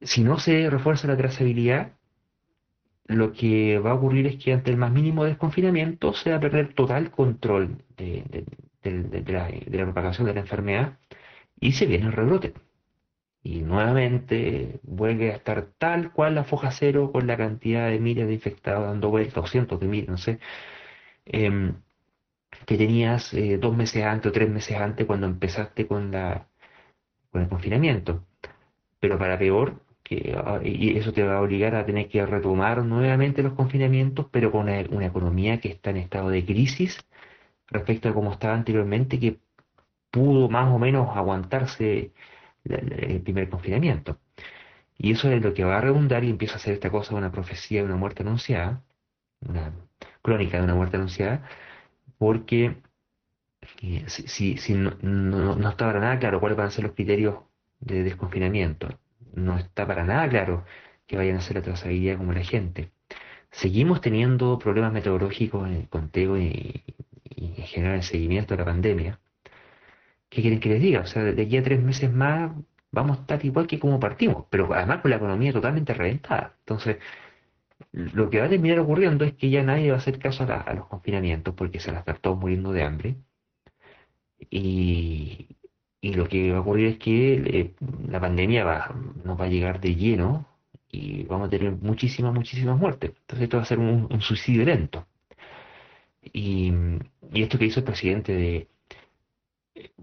Si 0.00 0.22
no 0.22 0.38
se 0.38 0.70
refuerza 0.70 1.08
la 1.08 1.16
trazabilidad, 1.16 1.92
lo 3.06 3.32
que 3.32 3.78
va 3.78 3.90
a 3.90 3.94
ocurrir 3.94 4.26
es 4.26 4.36
que 4.36 4.52
ante 4.52 4.70
el 4.70 4.76
más 4.76 4.92
mínimo 4.92 5.24
desconfinamiento 5.24 6.12
se 6.14 6.30
va 6.30 6.36
a 6.36 6.40
perder 6.40 6.74
total 6.74 7.10
control 7.10 7.78
de, 7.96 8.44
la, 9.26 9.84
propagación 9.84 10.26
de 10.26 10.34
la 10.34 10.40
enfermedad 10.40 10.98
y 11.60 11.72
se 11.72 11.86
viene 11.86 12.06
el 12.06 12.12
rebrote. 12.12 12.54
Y 13.42 13.62
nuevamente 13.62 14.80
vuelve 14.82 15.32
a 15.32 15.36
estar 15.36 15.66
tal 15.78 16.12
cual 16.12 16.34
la 16.36 16.44
foja 16.44 16.70
cero 16.70 17.10
con 17.12 17.26
la 17.26 17.36
cantidad 17.36 17.88
de 17.90 17.98
miles 18.00 18.26
de 18.28 18.34
infectados 18.34 18.86
dando 18.86 19.10
vueltas, 19.10 19.44
o 19.44 19.46
cientos 19.46 19.80
de 19.80 19.88
miles, 19.88 20.08
no 20.10 20.18
sé, 20.18 20.38
em, 21.26 21.74
que 22.66 22.76
tenías 22.78 23.34
eh, 23.34 23.58
dos 23.58 23.76
meses 23.76 24.04
antes 24.04 24.30
o 24.30 24.32
tres 24.32 24.48
meses 24.50 24.76
antes 24.76 25.06
cuando 25.06 25.26
empezaste 25.26 25.86
con, 25.86 26.10
la, 26.12 26.48
con 27.30 27.42
el 27.42 27.48
confinamiento. 27.48 28.26
Pero 29.00 29.18
para 29.18 29.38
peor, 29.38 29.82
Ah, 30.36 30.60
y 30.62 30.96
eso 30.98 31.12
te 31.12 31.22
va 31.22 31.36
a 31.36 31.40
obligar 31.42 31.74
a 31.74 31.86
tener 31.86 32.08
que 32.08 32.24
retomar 32.26 32.84
nuevamente 32.84 33.42
los 33.42 33.54
confinamientos, 33.54 34.26
pero 34.30 34.50
con 34.52 34.62
una, 34.62 35.06
economía 35.06 35.60
que 35.60 35.68
está 35.68 35.90
en 35.90 35.98
estado 35.98 36.28
de 36.30 36.44
crisis 36.44 36.98
respecto 37.68 38.08
a 38.08 38.14
cómo 38.14 38.32
estaba 38.32 38.54
anteriormente, 38.54 39.18
que 39.20 39.40
pudo 40.10 40.48
más 40.48 40.72
o 40.72 40.78
menos 40.78 41.16
aguantarse 41.16 42.12
el 42.64 43.20
primer 43.22 43.48
confinamiento. 43.48 44.18
Y 44.98 45.12
eso 45.12 45.30
es 45.30 45.42
lo 45.42 45.54
que 45.54 45.64
va 45.64 45.78
a 45.78 45.80
redundar 45.80 46.24
y 46.24 46.30
empieza 46.30 46.56
a 46.56 46.58
ser 46.58 46.74
esta 46.74 46.90
cosa 46.90 47.14
una 47.16 47.32
profecía 47.32 47.80
de 47.80 47.86
una 47.86 47.96
muerte 47.96 48.22
anunciada, 48.22 48.82
una 49.40 49.72
crónica 50.22 50.58
de 50.58 50.64
una 50.64 50.74
muerte 50.74 50.96
anunciada, 50.96 51.48
porque 52.18 52.76
eh, 53.82 54.04
si, 54.08 54.56
si, 54.58 54.74
no, 54.74 54.96
no, 55.02 55.56
no, 55.56 55.68
está 55.70 55.86
para 55.86 56.00
nada 56.00 56.18
claro 56.18 56.40
cuáles 56.40 56.56
van 56.58 56.68
a 56.68 56.70
ser 56.70 56.84
los 56.84 56.94
criterios 56.94 57.36
de 57.80 58.02
desconfinamiento, 58.02 58.88
no 59.34 59.58
está 59.58 59.86
para 59.86 60.04
nada 60.04 60.28
claro 60.28 60.64
que 61.06 61.16
vayan 61.16 61.36
a 61.36 61.38
hacer 61.40 61.56
la 61.56 61.62
trazabilidad 61.62 62.16
como 62.18 62.32
la 62.32 62.44
gente. 62.44 62.92
Seguimos 63.50 64.00
teniendo 64.00 64.58
problemas 64.58 64.92
metodológicos 64.92 65.68
en 65.68 65.74
el 65.74 65.88
conteo 65.88 66.38
y, 66.38 66.84
en 67.36 67.54
general 67.66 67.96
el 67.96 68.02
seguimiento 68.02 68.54
de 68.54 68.58
la 68.58 68.64
pandemia. 68.66 69.20
¿Qué 70.32 70.42
quieren 70.42 70.60
que 70.60 70.70
les 70.70 70.82
diga? 70.82 71.00
O 71.00 71.06
sea, 71.06 71.22
de 71.24 71.42
aquí 71.42 71.56
a 71.58 71.62
tres 71.62 71.82
meses 71.82 72.10
más 72.12 72.52
vamos 72.90 73.18
a 73.18 73.20
estar 73.22 73.44
igual 73.44 73.66
que 73.66 73.78
como 73.78 74.00
partimos, 74.00 74.46
pero 74.50 74.72
además 74.74 75.00
con 75.02 75.10
la 75.10 75.18
economía 75.18 75.52
totalmente 75.52 75.94
reventada. 75.94 76.56
Entonces, 76.60 76.98
lo 77.92 78.30
que 78.30 78.40
va 78.40 78.46
a 78.46 78.48
terminar 78.50 78.78
ocurriendo 78.80 79.24
es 79.24 79.34
que 79.34 79.50
ya 79.50 79.62
nadie 79.62 79.90
va 79.90 79.96
a 79.96 80.00
hacer 80.00 80.18
caso 80.18 80.44
a, 80.44 80.74
los 80.74 80.86
confinamientos 80.88 81.54
porque 81.54 81.80
se 81.80 81.92
las 81.92 82.00
están 82.00 82.18
todos 82.20 82.38
muriendo 82.38 82.72
de 82.72 82.82
hambre. 82.84 83.16
Y, 84.50 85.56
y 86.00 86.14
lo 86.14 86.28
que 86.28 86.50
va 86.52 86.58
a 86.58 86.60
ocurrir 86.60 86.86
es 86.88 86.98
que 86.98 87.34
eh, 87.34 87.74
la 88.08 88.20
pandemia 88.20 88.64
va, 88.64 88.94
nos 89.24 89.40
va 89.40 89.44
a 89.46 89.48
llegar 89.48 89.80
de 89.80 89.94
lleno 89.94 90.46
y 90.90 91.24
vamos 91.24 91.48
a 91.48 91.50
tener 91.50 91.72
muchísimas, 91.72 92.34
muchísimas 92.34 92.78
muertes. 92.78 93.10
Entonces 93.10 93.44
esto 93.44 93.56
va 93.58 93.62
a 93.64 93.66
ser 93.66 93.78
un, 93.78 94.20
suicidio 94.20 94.64
lento. 94.64 95.06
Y, 96.22 96.72
esto 97.34 97.58
que 97.58 97.66
hizo 97.66 97.80
el 97.80 97.84
presidente 97.84 98.32
de... 98.34 98.68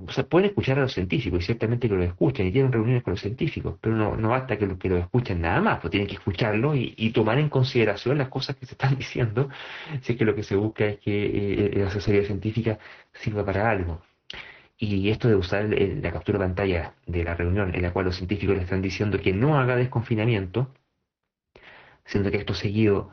O 0.08 0.12
sea, 0.12 0.24
pueden 0.28 0.50
escuchar 0.50 0.80
a 0.80 0.82
los 0.82 0.94
científicos 0.94 1.44
y 1.44 1.46
ciertamente 1.46 1.88
que 1.88 1.96
lo 1.96 2.04
escuchan 2.04 2.48
y 2.48 2.52
tienen 2.52 2.72
reuniones 2.72 3.04
con 3.04 3.12
los 3.12 3.22
científicos, 3.22 3.78
pero 3.80 3.96
no, 3.96 4.16
no 4.16 4.30
basta 4.30 4.58
que 4.58 4.66
lo, 4.66 4.80
que 4.80 4.90
lo 4.90 4.98
escuchen 4.98 5.42
nada 5.42 5.62
más, 5.62 5.80
pues 5.80 5.92
tienen 5.92 6.08
que 6.08 6.16
escucharlo 6.16 6.74
y, 6.76 7.12
tomar 7.12 7.38
en 7.38 7.50
consideración 7.50 8.18
las 8.18 8.30
cosas 8.30 8.56
que 8.56 8.66
se 8.66 8.74
están 8.74 8.96
diciendo, 8.98 9.50
si 10.02 10.14
es 10.14 10.18
que 10.18 10.26
lo 10.26 10.34
que 10.36 10.44
se 10.44 10.56
busca 10.56 10.86
es 10.86 11.00
que 11.00 11.66
eh, 11.68 11.72
la 11.76 11.88
asesoría 11.88 12.24
científica 12.26 12.80
sirva 13.14 13.46
para 13.46 13.70
algo. 13.70 14.02
Y 14.78 15.10
esto 15.10 15.28
de 15.28 15.36
usar 15.36 15.66
la 15.70 16.12
captura 16.12 16.40
de 16.40 16.46
pantalla 16.46 16.94
de 17.06 17.24
la 17.24 17.36
reunión 17.36 17.76
en 17.76 17.82
la 17.82 17.92
cual 17.92 18.06
los 18.06 18.16
científicos 18.16 18.56
le 18.56 18.64
están 18.64 18.82
diciendo 18.82 19.20
que 19.20 19.34
no 19.34 19.60
haga 19.60 19.76
desconfinamiento, 19.76 20.74
siendo 22.06 22.32
que 22.32 22.38
esto 22.38 22.54
seguido 22.54 23.12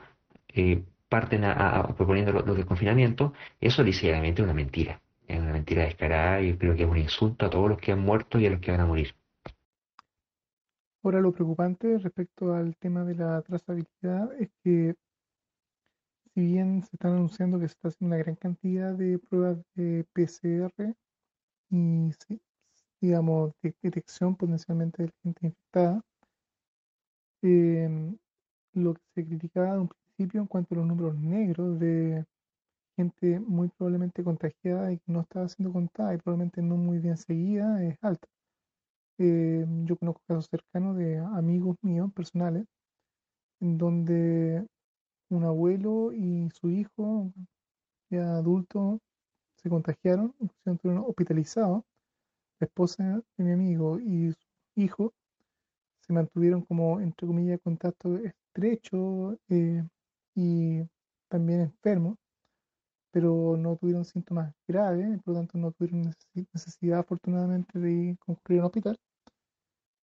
eh, 0.48 0.84
parten 1.08 1.44
a, 1.44 1.88
proponiendo 1.96 2.32
los, 2.32 2.56
desconfinamientos, 2.56 3.32
eso 3.60 3.82
ligeramente 3.82 4.42
es 4.42 4.44
una 4.44 4.54
mentira. 4.54 5.00
Es 5.26 5.40
una 5.40 5.52
mentira 5.52 5.84
descarada 5.84 6.40
y 6.40 6.56
creo 6.56 6.74
que 6.74 6.82
es 6.82 6.88
un 6.88 6.96
insulto 6.96 7.46
a 7.46 7.50
todos 7.50 7.68
los 7.68 7.78
que 7.78 7.92
han 7.92 8.00
muerto 8.00 8.38
y 8.38 8.46
a 8.46 8.50
los 8.50 8.60
que 8.60 8.70
van 8.70 8.80
a 8.80 8.86
morir. 8.86 9.14
Ahora 11.02 11.20
lo 11.20 11.32
preocupante 11.32 11.98
respecto 11.98 12.54
al 12.54 12.76
tema 12.76 13.04
de 13.04 13.14
la 13.14 13.42
trazabilidad 13.42 14.32
es 14.40 14.50
que 14.62 14.94
si 16.34 16.40
bien 16.40 16.82
se 16.82 16.96
están 16.96 17.12
anunciando 17.12 17.58
que 17.58 17.68
se 17.68 17.72
está 17.72 17.88
haciendo 17.88 18.14
una 18.14 18.22
gran 18.22 18.36
cantidad 18.36 18.92
de 18.92 19.18
pruebas 19.18 19.58
de 19.74 20.04
PCR 20.12 20.94
y 21.70 22.10
digamos, 23.00 23.52
de 23.62 23.74
detección 23.82 24.36
potencialmente 24.36 25.04
de 25.04 25.12
gente 25.22 25.46
infectada. 25.46 26.02
Em, 27.42 28.16
lo 28.72 28.94
que 28.94 29.00
se 29.14 29.26
criticaba 29.26 29.74
de 29.74 29.80
un 29.80 29.88
principio 29.88 30.40
en 30.40 30.46
cuanto 30.46 30.74
a 30.74 30.78
los 30.78 30.86
números 30.86 31.16
negros 31.16 31.78
de 31.78 32.24
gente 32.96 33.40
muy 33.40 33.68
probablemente 33.68 34.24
contagiada 34.24 34.92
y 34.92 34.98
que 34.98 35.12
no 35.12 35.20
estaba 35.20 35.48
siendo 35.48 35.72
contada 35.72 36.14
y 36.14 36.18
probablemente 36.18 36.62
no 36.62 36.76
muy 36.76 36.98
bien 36.98 37.16
seguida 37.16 37.82
es 37.84 37.98
alta. 38.02 38.28
Em, 39.18 39.86
yo 39.86 39.96
conozco 39.96 40.22
casos 40.26 40.48
cercanos 40.50 40.96
de 40.96 41.18
amigos 41.18 41.76
míos 41.82 42.12
personales 42.12 42.66
en 43.60 43.78
donde 43.78 44.66
un 45.30 45.44
abuelo 45.44 46.12
y 46.12 46.48
su 46.50 46.70
hijo 46.70 47.32
ya 48.10 48.36
adulto 48.36 49.00
se 49.56 49.68
contagiaron, 49.70 50.34
estuvieron 50.64 51.04
hospitalizados. 51.08 51.82
La 52.60 52.66
esposa 52.66 53.22
de 53.36 53.44
mi 53.44 53.52
amigo 53.52 53.98
y 54.00 54.32
su 54.32 54.80
hijo 54.80 55.12
se 56.00 56.12
mantuvieron 56.12 56.62
como, 56.62 57.00
entre 57.00 57.26
comillas, 57.26 57.60
contacto 57.62 58.16
estrecho 58.16 59.36
eh, 59.48 59.82
y 60.34 60.82
también 61.28 61.60
enfermos, 61.62 62.16
pero 63.16 63.56
no 63.56 63.76
tuvieron 63.76 64.04
síntomas 64.04 64.52
graves, 64.68 65.22
por 65.22 65.32
lo 65.32 65.40
tanto 65.40 65.56
no 65.56 65.72
tuvieron 65.72 66.12
necesidad 66.52 66.98
afortunadamente 66.98 67.78
de 67.78 68.14
concurrir 68.20 68.60
a 68.60 68.64
un 68.64 68.66
hospital. 68.66 68.98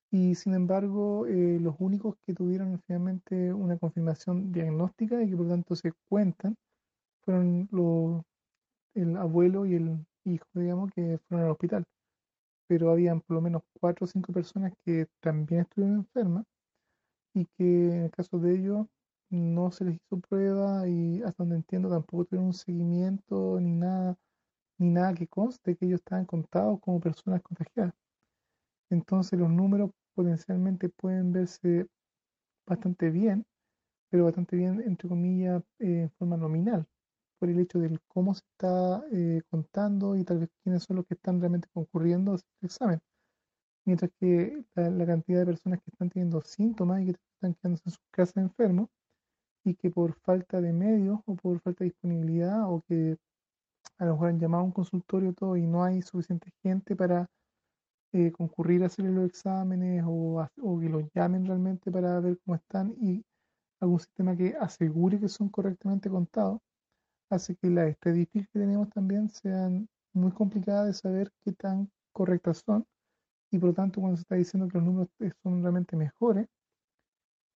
Y 0.09 0.33
sin 0.33 0.55
embargo, 0.55 1.27
eh, 1.27 1.59
los 1.61 1.75
únicos 1.77 2.15
que 2.25 2.33
tuvieron 2.33 2.81
finalmente 2.87 3.53
una 3.53 3.77
confirmación 3.77 4.51
diagnóstica 4.51 5.21
y 5.21 5.29
que 5.29 5.37
por 5.37 5.45
lo 5.45 5.51
tanto 5.51 5.75
se 5.75 5.91
cuentan 6.09 6.55
fueron 7.23 7.69
el 8.95 9.17
abuelo 9.17 9.67
y 9.67 9.75
el 9.75 10.03
hijo, 10.25 10.47
digamos, 10.55 10.91
que 10.95 11.19
fueron 11.27 11.45
al 11.45 11.51
hospital. 11.51 11.83
Pero 12.67 12.89
habían 12.89 13.21
por 13.21 13.35
lo 13.35 13.41
menos 13.41 13.61
cuatro 13.79 14.05
o 14.05 14.07
cinco 14.07 14.33
personas 14.33 14.73
que 14.83 15.05
también 15.19 15.61
estuvieron 15.61 15.97
enfermas 15.97 16.45
y 17.35 17.45
que 17.45 17.91
en 17.91 18.03
el 18.05 18.09
caso 18.09 18.39
de 18.39 18.55
ellos 18.55 18.87
no 19.33 19.71
se 19.71 19.85
les 19.85 19.95
hizo 19.95 20.19
prueba 20.19 20.87
y 20.87 21.21
hasta 21.23 21.43
donde 21.43 21.55
entiendo 21.57 21.89
tampoco 21.89 22.25
tuvieron 22.25 22.47
un 22.47 22.53
seguimiento 22.53 23.59
ni 23.59 23.71
nada, 23.73 24.15
ni 24.77 24.89
nada 24.89 25.13
que 25.15 25.27
conste 25.27 25.75
que 25.75 25.85
ellos 25.85 25.99
estaban 26.01 26.25
contados 26.25 26.79
como 26.81 26.99
personas 26.99 27.41
contagiadas. 27.41 27.93
Entonces 28.89 29.39
los 29.39 29.49
números 29.49 29.91
potencialmente 30.15 30.89
pueden 30.89 31.33
verse 31.33 31.87
bastante 32.67 33.09
bien, 33.09 33.45
pero 34.09 34.25
bastante 34.25 34.55
bien 34.55 34.81
entre 34.81 35.09
comillas 35.09 35.63
eh, 35.79 36.03
en 36.03 36.11
forma 36.11 36.37
nominal 36.37 36.85
por 37.39 37.49
el 37.49 37.59
hecho 37.59 37.79
del 37.79 37.99
cómo 38.07 38.33
se 38.35 38.43
está 38.51 39.03
eh, 39.11 39.41
contando 39.49 40.15
y 40.15 40.23
tal 40.23 40.39
vez 40.39 40.49
quiénes 40.63 40.83
son 40.83 40.97
los 40.97 41.05
que 41.07 41.15
están 41.15 41.39
realmente 41.41 41.67
concurriendo 41.73 42.33
al 42.33 42.41
examen. 42.61 42.99
Mientras 43.85 44.11
que 44.19 44.63
la, 44.75 45.05
cantidad 45.05 45.39
de 45.39 45.45
personas 45.47 45.79
que 45.81 45.91
están 45.91 46.09
teniendo 46.09 46.41
síntomas 46.41 47.01
y 47.01 47.05
que 47.07 47.11
están 47.11 47.55
quedándose 47.55 47.83
en 47.87 47.91
sus 47.91 47.99
casas 48.11 48.37
enfermos 48.37 48.89
y 49.63 49.75
que 49.75 49.89
por 49.89 50.13
falta 50.21 50.61
de 50.61 50.73
medios 50.73 51.19
o 51.25 51.35
por 51.35 51.59
falta 51.61 51.83
de 51.83 51.91
disponibilidad 51.91 52.69
o 52.71 52.81
que 52.87 53.17
a 53.97 54.05
lo 54.05 54.13
mejor 54.13 54.29
han 54.29 54.39
llamado 54.39 54.63
a 54.63 54.65
un 54.65 54.71
consultorio 54.71 55.33
todo 55.33 55.57
y 55.57 55.65
no 55.65 55.83
hay 55.83 56.01
suficiente 56.01 56.51
gente 56.61 56.95
para 56.95 57.29
eh, 58.13 58.31
concurrir 58.31 58.83
a 58.83 58.87
hacer 58.87 59.05
los 59.05 59.25
exámenes 59.25 60.03
o, 60.05 60.47
que 60.79 60.89
los 60.89 61.03
llamen 61.13 61.45
realmente 61.45 61.91
para 61.91 62.19
ver 62.19 62.37
cómo 62.45 62.55
están 62.55 62.93
y 63.01 63.23
algún 63.79 63.99
sistema 63.99 64.35
que 64.35 64.55
asegure 64.59 65.19
que 65.19 65.29
son 65.29 65.49
correctamente 65.49 66.09
contados 66.09 66.61
hace 67.29 67.55
que 67.55 67.69
las 67.69 67.89
estadísticas 67.89 68.47
que 68.49 68.59
tenemos 68.59 68.89
también 68.89 69.29
sean 69.29 69.87
muy 70.13 70.31
complicadas 70.31 70.87
de 70.87 70.93
saber 70.93 71.31
qué 71.43 71.53
tan 71.53 71.89
correctas 72.11 72.63
son 72.65 72.85
y 73.51 73.57
por 73.57 73.69
lo 73.69 73.75
tanto 73.75 74.01
cuando 74.01 74.17
se 74.17 74.21
está 74.23 74.35
diciendo 74.35 74.67
que 74.67 74.77
los 74.77 74.85
números 74.85 75.09
son 75.43 75.61
realmente 75.61 75.95
mejores, 75.95 76.47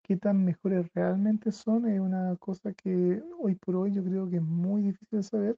qué 0.08 0.18
tan 0.18 0.44
mejores 0.46 0.88
realmente 0.94 1.52
son 1.52 1.88
es 1.88 2.00
una 2.00 2.36
cosa 2.38 2.74
que 2.74 3.22
hoy 3.40 3.56
por 3.56 3.76
hoy 3.76 3.94
yo 3.94 4.04
creo 4.04 4.30
que 4.30 4.38
es 4.38 4.42
muy 4.42 4.82
difícil 4.82 5.20
de 5.20 5.24
saber 5.24 5.58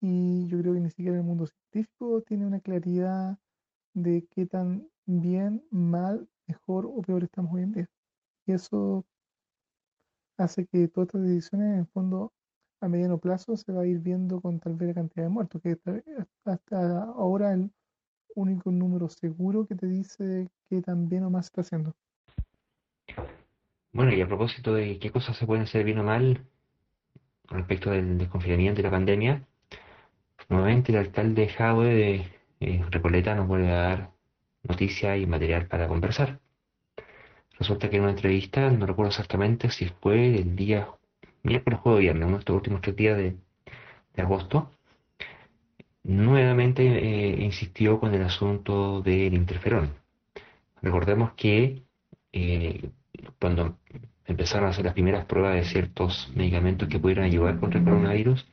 y 0.00 0.46
yo 0.48 0.60
creo 0.60 0.74
que 0.74 0.80
ni 0.80 0.90
siquiera 0.90 1.16
el 1.18 1.24
mundo 1.24 1.46
científico 1.46 2.22
tiene 2.22 2.46
una 2.46 2.60
claridad 2.60 3.38
de 3.94 4.26
qué 4.30 4.46
tan 4.46 4.88
bien, 5.06 5.64
mal, 5.70 6.28
mejor 6.46 6.86
o 6.86 7.02
peor 7.02 7.24
estamos 7.24 7.52
hoy 7.54 7.62
en 7.62 7.72
día. 7.72 7.86
Y 8.46 8.52
eso 8.52 9.06
hace 10.38 10.66
que 10.66 10.88
todas 10.88 11.08
estas 11.08 11.22
decisiones 11.22 11.74
en 11.74 11.78
el 11.80 11.86
fondo 11.86 12.32
a 12.80 12.88
mediano 12.88 13.18
plazo 13.18 13.56
se 13.56 13.72
va 13.72 13.82
a 13.82 13.86
ir 13.86 13.98
viendo 13.98 14.40
con 14.40 14.60
tal 14.60 14.74
vez 14.74 14.88
la 14.88 14.94
cantidad 14.94 15.24
de 15.24 15.30
muertos, 15.30 15.60
que 15.62 15.78
hasta 16.44 17.02
ahora 17.04 17.52
el 17.52 17.70
único 18.36 18.70
número 18.70 19.08
seguro 19.08 19.66
que 19.66 19.74
te 19.74 19.86
dice 19.86 20.48
que 20.70 20.82
tan 20.82 21.08
bien 21.08 21.24
o 21.24 21.32
se 21.42 21.46
está 21.46 21.62
haciendo. 21.62 21.94
Bueno, 23.98 24.12
y 24.14 24.20
a 24.20 24.28
propósito 24.28 24.74
de 24.74 25.00
qué 25.00 25.10
cosas 25.10 25.36
se 25.36 25.44
pueden 25.44 25.64
hacer 25.64 25.82
bien 25.82 25.98
o 25.98 26.04
mal 26.04 26.46
respecto 27.48 27.90
del 27.90 28.16
desconfinamiento 28.16 28.80
y 28.80 28.84
la 28.84 28.92
pandemia, 28.92 29.42
nuevamente 30.48 30.92
el 30.92 30.98
alcalde 30.98 31.48
Jaue 31.48 31.86
de 31.86 32.28
eh, 32.60 32.84
Recoleta 32.90 33.34
nos 33.34 33.48
vuelve 33.48 33.72
a 33.72 33.82
dar 33.82 34.10
noticias 34.62 35.18
y 35.18 35.26
material 35.26 35.66
para 35.66 35.88
conversar. 35.88 36.38
Resulta 37.58 37.90
que 37.90 37.96
en 37.96 38.02
una 38.02 38.12
entrevista, 38.12 38.70
no 38.70 38.86
recuerdo 38.86 39.08
exactamente 39.10 39.68
si 39.70 39.86
fue 40.00 40.36
el 40.36 40.54
día 40.54 40.88
miércoles, 41.42 41.80
jueves 41.80 42.02
viernes, 42.02 42.26
uno 42.26 42.36
de 42.36 42.40
estos 42.42 42.54
últimos 42.54 42.82
tres 42.82 42.94
días 42.94 43.16
de, 43.18 43.36
agosto, 44.16 44.70
nuevamente 46.04 46.82
eh, 46.84 47.42
insistió 47.42 47.98
con 47.98 48.14
el 48.14 48.22
asunto 48.22 49.02
del 49.02 49.34
interferón. 49.34 49.92
Recordemos 50.82 51.32
que 51.32 51.82
eh, 52.32 52.90
cuando 53.40 53.78
empezaron 54.26 54.66
a 54.66 54.70
hacer 54.70 54.84
las 54.84 54.94
primeras 54.94 55.24
pruebas 55.26 55.54
de 55.54 55.64
ciertos 55.64 56.30
medicamentos 56.34 56.88
que 56.88 56.98
pudieran 56.98 57.24
ayudar 57.24 57.58
contra 57.58 57.80
el 57.80 57.84
coronavirus, 57.84 58.46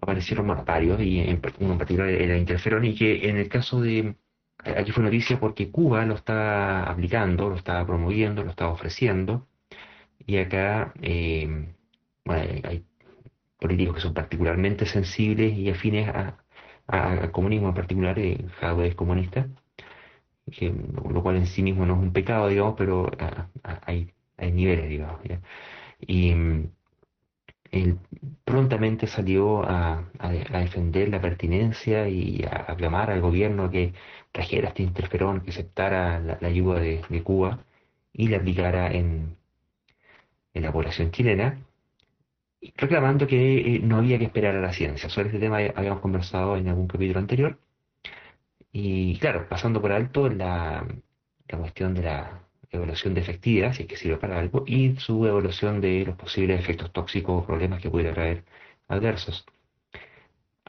aparecieron 0.00 0.46
más 0.46 0.64
varios, 0.64 1.00
y 1.00 1.20
en, 1.20 1.40
uno 1.60 1.72
en 1.72 1.78
particular 1.78 2.08
era 2.10 2.36
interferón, 2.36 2.84
y 2.84 2.94
que 2.94 3.28
en 3.28 3.38
el 3.38 3.48
caso 3.48 3.80
de, 3.80 4.16
aquí 4.58 4.92
fue 4.92 5.02
noticia 5.02 5.40
porque 5.40 5.70
Cuba 5.70 6.04
lo 6.04 6.14
está 6.14 6.84
aplicando, 6.84 7.48
lo 7.48 7.56
está 7.56 7.84
promoviendo, 7.86 8.44
lo 8.44 8.50
está 8.50 8.68
ofreciendo, 8.68 9.46
y 10.26 10.38
acá, 10.38 10.92
eh, 11.02 11.74
bueno, 12.24 12.42
hay 12.64 12.84
políticos 13.58 13.96
que 13.96 14.02
son 14.02 14.14
particularmente 14.14 14.86
sensibles 14.86 15.56
y 15.56 15.70
afines 15.70 16.10
al 16.86 17.30
comunismo 17.32 17.68
en 17.68 17.74
particular, 17.74 18.18
eh, 18.18 18.44
es 18.84 18.94
comunista, 18.94 19.48
lo 20.46 21.22
cual 21.22 21.36
en 21.36 21.46
sí 21.46 21.62
mismo 21.62 21.86
no 21.86 21.94
es 21.94 22.00
un 22.00 22.12
pecado, 22.12 22.48
digamos, 22.48 22.74
pero 22.76 23.10
hay, 23.62 24.12
hay 24.36 24.52
niveles, 24.52 24.88
digamos. 24.88 25.20
Y 26.00 26.34
mm, 26.34 26.70
él 27.74 27.98
prontamente 28.44 29.06
salió 29.06 29.62
a, 29.64 30.04
defender 30.52 31.08
la 31.08 31.20
pertinencia 31.20 32.08
y 32.08 32.44
a 32.44 32.72
aclamar 32.72 33.10
al 33.10 33.20
gobierno 33.20 33.70
que 33.70 33.94
trajera 34.32 34.68
este 34.68 34.82
interferón, 34.82 35.40
que 35.40 35.50
aceptara 35.50 36.20
la, 36.20 36.38
ayuda 36.42 36.80
de, 36.80 37.22
Cuba 37.24 37.64
y 38.12 38.28
la 38.28 38.38
aplicara 38.38 38.92
en, 38.92 39.36
en 40.54 40.62
la 40.62 40.72
población 40.72 41.10
chilena, 41.10 41.58
reclamando 42.76 43.26
que 43.26 43.76
eh, 43.76 43.80
no 43.80 43.96
había 43.98 44.18
que 44.18 44.24
esperar 44.26 44.56
a 44.56 44.60
la 44.60 44.72
ciencia. 44.72 45.08
Sobre 45.08 45.28
este 45.28 45.40
tema 45.40 45.58
habíamos 45.74 46.00
conversado 46.00 46.56
en 46.56 46.68
algún 46.68 46.86
capítulo 46.88 47.20
anterior. 47.20 47.58
Y 48.76 49.18
claro, 49.20 49.48
pasando 49.48 49.80
por 49.80 49.92
alto 49.92 50.28
la, 50.28 50.84
cuestión 51.48 51.94
de 51.94 52.02
la 52.02 52.42
evaluación 52.70 53.14
de 53.14 53.20
efectividad, 53.20 53.72
si 53.72 53.82
es 53.82 53.88
que 53.88 53.96
sirve 53.96 54.16
para 54.18 54.38
algo, 54.40 54.64
y 54.66 54.96
su 54.96 55.24
evaluación 55.26 55.80
de 55.80 56.04
los 56.04 56.16
posibles 56.16 56.58
efectos 56.60 56.92
tóxicos 56.92 57.42
o 57.42 57.46
problemas 57.46 57.80
que 57.80 57.90
pudiera 57.90 58.12
traer 58.14 58.44
adversos. 58.88 59.46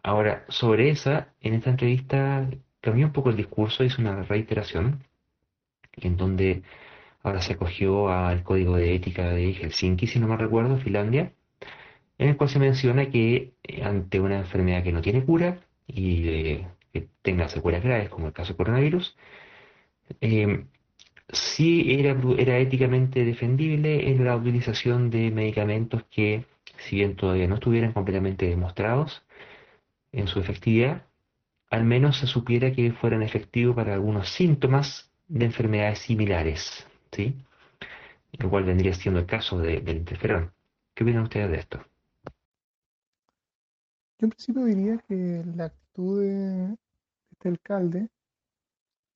Ahora, 0.03 0.45
sobre 0.49 0.89
esa, 0.91 1.33
en 1.41 1.55
esta 1.55 1.71
entrevista 1.71 2.47
cambió 2.81 3.07
un 3.07 3.13
poco 3.13 3.31
el 3.31 3.37
discurso, 3.37 3.83
hizo 3.83 4.01
una 4.01 4.21
reiteración, 4.23 5.03
en 5.93 6.17
donde 6.17 6.63
ahora 7.23 7.41
se 7.41 7.53
acogió 7.53 8.09
al 8.09 8.43
código 8.43 8.75
de 8.77 8.95
ética 8.95 9.29
de 9.31 9.53
Helsinki, 9.53 10.07
si 10.07 10.19
no 10.19 10.27
me 10.27 10.37
recuerdo, 10.37 10.77
Finlandia, 10.77 11.33
en 12.19 12.29
el 12.29 12.37
cual 12.37 12.49
se 12.49 12.59
menciona 12.59 13.09
que 13.09 13.53
eh, 13.63 13.83
ante 13.83 14.19
una 14.19 14.37
enfermedad 14.39 14.83
que 14.83 14.91
no 14.93 15.01
tiene 15.01 15.25
cura 15.25 15.61
y 15.87 16.27
eh, 16.29 16.67
que 17.25 17.31
tenga 17.31 17.49
secuelas 17.49 17.83
graves, 17.83 18.09
como 18.09 18.27
el 18.27 18.33
caso 18.33 18.49
del 18.49 18.57
coronavirus, 18.57 19.17
eh, 20.21 20.65
sí 21.29 21.95
era, 21.99 22.15
era 22.37 22.59
éticamente 22.59 23.25
defendible 23.25 24.09
en 24.11 24.23
la 24.23 24.35
utilización 24.35 25.09
de 25.09 25.31
medicamentos 25.31 26.03
que, 26.09 26.45
si 26.77 26.97
bien 26.97 27.15
todavía 27.15 27.47
no 27.47 27.55
estuvieran 27.55 27.93
completamente 27.93 28.47
demostrados 28.47 29.23
en 30.11 30.27
su 30.27 30.39
efectividad, 30.39 31.07
al 31.71 31.83
menos 31.83 32.17
se 32.17 32.27
supiera 32.27 32.71
que 32.71 32.91
fueran 32.93 33.23
efectivos 33.23 33.75
para 33.75 33.95
algunos 33.95 34.29
síntomas 34.29 35.11
de 35.27 35.45
enfermedades 35.45 35.99
similares, 35.99 36.87
¿sí? 37.11 37.35
Lo 38.37 38.49
cual 38.49 38.65
vendría 38.65 38.93
siendo 38.93 39.19
el 39.19 39.25
caso 39.25 39.57
del 39.59 39.97
interferón. 39.97 40.51
¿Qué 40.93 41.03
opinan 41.03 41.23
ustedes 41.23 41.49
de 41.49 41.57
esto? 41.57 41.79
Yo 44.19 44.27
en 44.27 44.29
principio 44.29 44.65
diría 44.65 44.97
que 45.07 45.43
la 45.55 45.65
actitud 45.65 46.21
de 46.21 46.75
este 47.45 47.49
alcalde, 47.49 48.09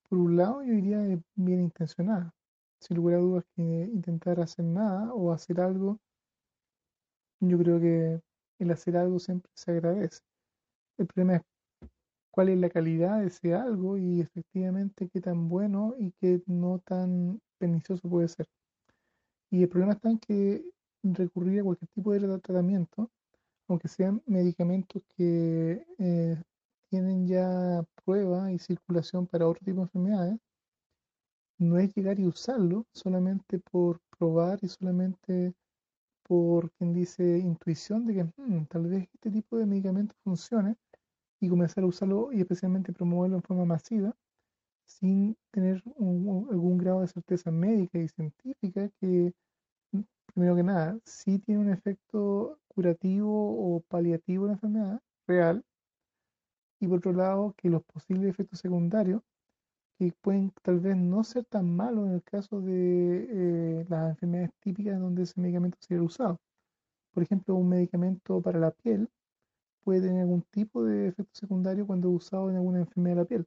por 0.08 0.20
un 0.20 0.38
lado, 0.38 0.62
yo 0.64 0.74
diría 0.74 1.00
bien 1.36 1.62
intencionada. 1.62 2.32
Sin 2.80 2.98
lugar 2.98 3.16
a 3.16 3.20
dudas 3.20 3.46
que 3.56 3.62
intentar 3.62 4.40
hacer 4.40 4.66
nada 4.66 5.14
o 5.14 5.32
hacer 5.32 5.60
algo, 5.60 6.00
yo 7.40 7.58
creo 7.58 7.80
que 7.80 8.22
el 8.60 8.72
hacer 8.72 8.98
algo 8.98 9.20
siempre 9.20 9.52
se 9.56 9.72
agradece. 9.72 10.22
El 10.98 11.08
problema 11.08 11.38
es 11.38 11.42
cuál 12.32 12.50
es 12.50 12.60
la 12.60 12.70
calidad 12.70 13.20
de 13.20 13.28
ese 13.28 13.56
algo 13.56 13.98
y 13.98 14.22
efectivamente 14.22 15.10
qué 15.10 15.22
tan 15.22 15.50
bueno 15.50 15.96
y 15.98 16.12
qué 16.20 16.42
no 16.46 16.80
tan 16.80 17.42
pernicioso 17.58 18.08
puede 18.08 18.28
ser. 18.28 18.46
Y 19.50 19.64
el 19.64 19.70
problema 19.70 19.94
está 19.94 20.12
en 20.12 20.20
que 20.20 20.64
recurrir 21.02 21.62
a 21.62 21.64
cualquier 21.64 21.90
tipo 21.90 22.12
de 22.14 22.40
tratamiento 22.40 23.10
aunque 23.68 23.88
sean 23.88 24.22
medicamentos 24.26 25.04
que 25.16 25.86
eh, 26.00 26.44
tienen 26.90 27.28
ya 27.28 27.84
prueba 28.10 28.52
y 28.52 28.58
circulación 28.58 29.28
para 29.28 29.48
otro 29.48 29.64
tipo 29.64 29.78
de 29.78 29.84
enfermedades, 29.84 30.40
no 31.60 31.78
es 31.78 31.94
llegar 31.94 32.20
y 32.20 32.26
usarlo 32.26 32.88
solamente 32.92 33.60
por 33.60 34.00
probar 34.18 34.58
y 34.64 34.68
solamente 34.68 35.54
por 36.24 36.72
quien 36.72 36.92
dice 36.92 37.38
intuición 37.38 38.08
de 38.08 38.14
que 38.16 38.24
hmm, 38.24 38.66
tal 38.66 38.88
vez 38.88 39.08
este 39.14 39.30
tipo 39.30 39.58
de 39.58 39.68
medicamento 39.68 40.16
funcione 40.24 40.76
y 41.40 41.50
comenzar 41.50 41.84
a 41.84 41.88
usarlo 41.88 42.32
y 42.34 42.40
especialmente 42.40 42.94
promoverlo 42.94 43.38
en 43.38 43.44
forma 43.44 43.66
masiva 43.66 44.16
sin 44.86 45.38
tener 45.52 45.84
algún 46.00 46.80
grado 46.80 47.02
de 47.02 47.10
certeza 47.10 47.52
médica 47.52 48.00
y 48.00 48.08
científica 48.08 48.90
que 49.00 49.34
primero 50.34 50.56
que 50.56 50.64
nada 50.64 50.98
sí 51.06 51.38
tiene 51.38 51.62
un 51.62 51.70
efecto 51.70 52.58
curativo 52.70 53.76
o 53.76 53.82
paliativo 53.82 54.46
de 54.46 54.48
la 54.48 54.54
enfermedad 54.54 55.02
por 56.90 57.00
otro 57.00 57.14
lado 57.14 57.54
que 57.58 57.70
los 57.70 57.84
posibles 57.84 58.30
efectos 58.30 58.60
secundarios, 58.60 59.22
que 59.98 60.14
pueden 60.22 60.52
tal 60.64 60.80
vez 60.80 60.98
no 60.98 61.24
ser 61.24 61.46
tan 61.46 61.76
malos 61.76 62.08
en 62.08 62.14
el 62.16 62.24
caso 62.24 62.62
de 62.62 63.28
eh, 63.82 63.86
las 63.90 64.12
enfermedades 64.12 64.52
típicas 64.62 65.00
donde 65.00 65.24
ese 65.24 65.40
medicamento 65.42 65.78
sea 65.82 66.02
usado. 66.02 66.40
Por 67.14 67.24
ejemplo, 67.24 67.56
un 67.56 67.70
medicamento 67.70 68.42
para 68.42 68.60
la 68.60 68.72
piel 68.72 69.10
puede 69.84 70.02
tener 70.02 70.22
algún 70.22 70.44
tipo 70.52 70.84
de 70.84 71.08
efecto 71.10 71.32
secundario 71.34 71.86
cuando 71.88 72.10
es 72.10 72.16
usado 72.16 72.50
en 72.50 72.58
alguna 72.58 72.80
enfermedad 72.80 73.16
de 73.18 73.22
la 73.22 73.28
piel. 73.28 73.46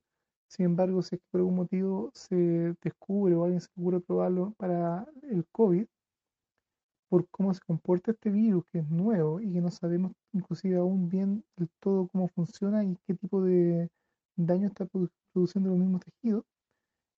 Sin 0.48 0.66
embargo, 0.66 1.02
si 1.02 1.16
por 1.30 1.40
algún 1.40 1.56
motivo 1.56 2.10
se 2.14 2.74
descubre 2.82 3.34
o 3.34 3.44
alguien 3.44 3.60
se 3.60 3.68
ocurre 3.76 4.00
probarlo 4.00 4.52
para 4.58 5.06
el 5.22 5.46
COVID, 5.52 5.86
por 7.12 7.28
cómo 7.28 7.52
se 7.52 7.60
comporta 7.60 8.12
este 8.12 8.30
virus 8.30 8.64
que 8.72 8.78
es 8.78 8.88
nuevo 8.88 9.38
y 9.38 9.52
que 9.52 9.60
no 9.60 9.70
sabemos 9.70 10.12
inclusive 10.32 10.76
aún 10.76 11.10
bien 11.10 11.44
del 11.58 11.68
todo 11.78 12.08
cómo 12.08 12.26
funciona 12.28 12.82
y 12.84 12.96
qué 13.06 13.14
tipo 13.14 13.42
de 13.42 13.90
daño 14.34 14.68
está 14.68 14.86
produciendo 14.86 15.68
los 15.68 15.78
mismos 15.78 16.00
tejidos, 16.00 16.46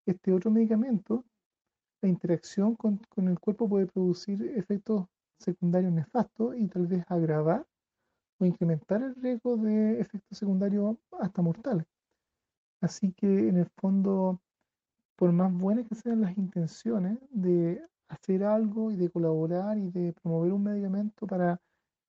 este 0.04 0.32
otro 0.32 0.50
medicamento, 0.50 1.24
la 2.02 2.08
interacción 2.08 2.74
con, 2.74 2.98
con 3.08 3.28
el 3.28 3.38
cuerpo 3.38 3.68
puede 3.68 3.86
producir 3.86 4.42
efectos 4.56 5.06
secundarios 5.38 5.92
nefastos 5.92 6.56
y 6.56 6.66
tal 6.66 6.88
vez 6.88 7.04
agravar 7.06 7.64
o 8.40 8.46
incrementar 8.46 9.00
el 9.00 9.14
riesgo 9.14 9.56
de 9.58 10.00
efectos 10.00 10.36
secundarios 10.36 10.96
hasta 11.20 11.40
mortales. 11.40 11.86
Así 12.80 13.12
que 13.12 13.28
en 13.28 13.58
el 13.58 13.70
fondo, 13.80 14.40
por 15.14 15.30
más 15.30 15.52
buenas 15.52 15.86
que 15.86 15.94
sean 15.94 16.22
las 16.22 16.36
intenciones 16.36 17.16
de 17.30 17.80
hacer 18.08 18.44
algo 18.44 18.90
y 18.90 18.96
de 18.96 19.10
colaborar 19.10 19.78
y 19.78 19.90
de 19.90 20.12
promover 20.12 20.52
un 20.52 20.64
medicamento 20.64 21.26
para 21.26 21.60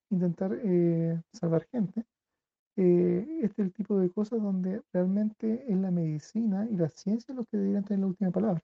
intentar 0.10 0.58
eh, 0.64 1.22
salvar 1.34 1.66
gente. 1.72 2.06
Eh, 2.78 3.40
este 3.44 3.62
es 3.62 3.68
el 3.68 3.74
tipo 3.74 3.98
de 4.00 4.12
cosas 4.12 4.42
donde 4.42 4.82
realmente 4.94 5.66
es 5.68 5.78
la 5.78 5.92
medicina 5.92 6.68
y 6.70 6.76
la 6.76 6.90
ciencia 6.90 7.34
los 7.34 7.48
que 7.48 7.58
deberían 7.58 7.84
tener 7.84 8.02
la 8.02 8.08
última 8.08 8.32
palabra. 8.32 8.62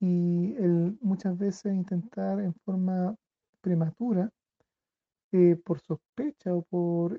Y 0.00 0.54
muchas 1.00 1.36
veces 1.36 1.74
intentar 1.74 2.40
en 2.40 2.54
forma 2.64 3.16
prematura, 3.60 4.30
eh, 5.32 5.56
por 5.64 5.80
sospecha 5.80 6.54
o 6.54 6.62
por 6.62 7.18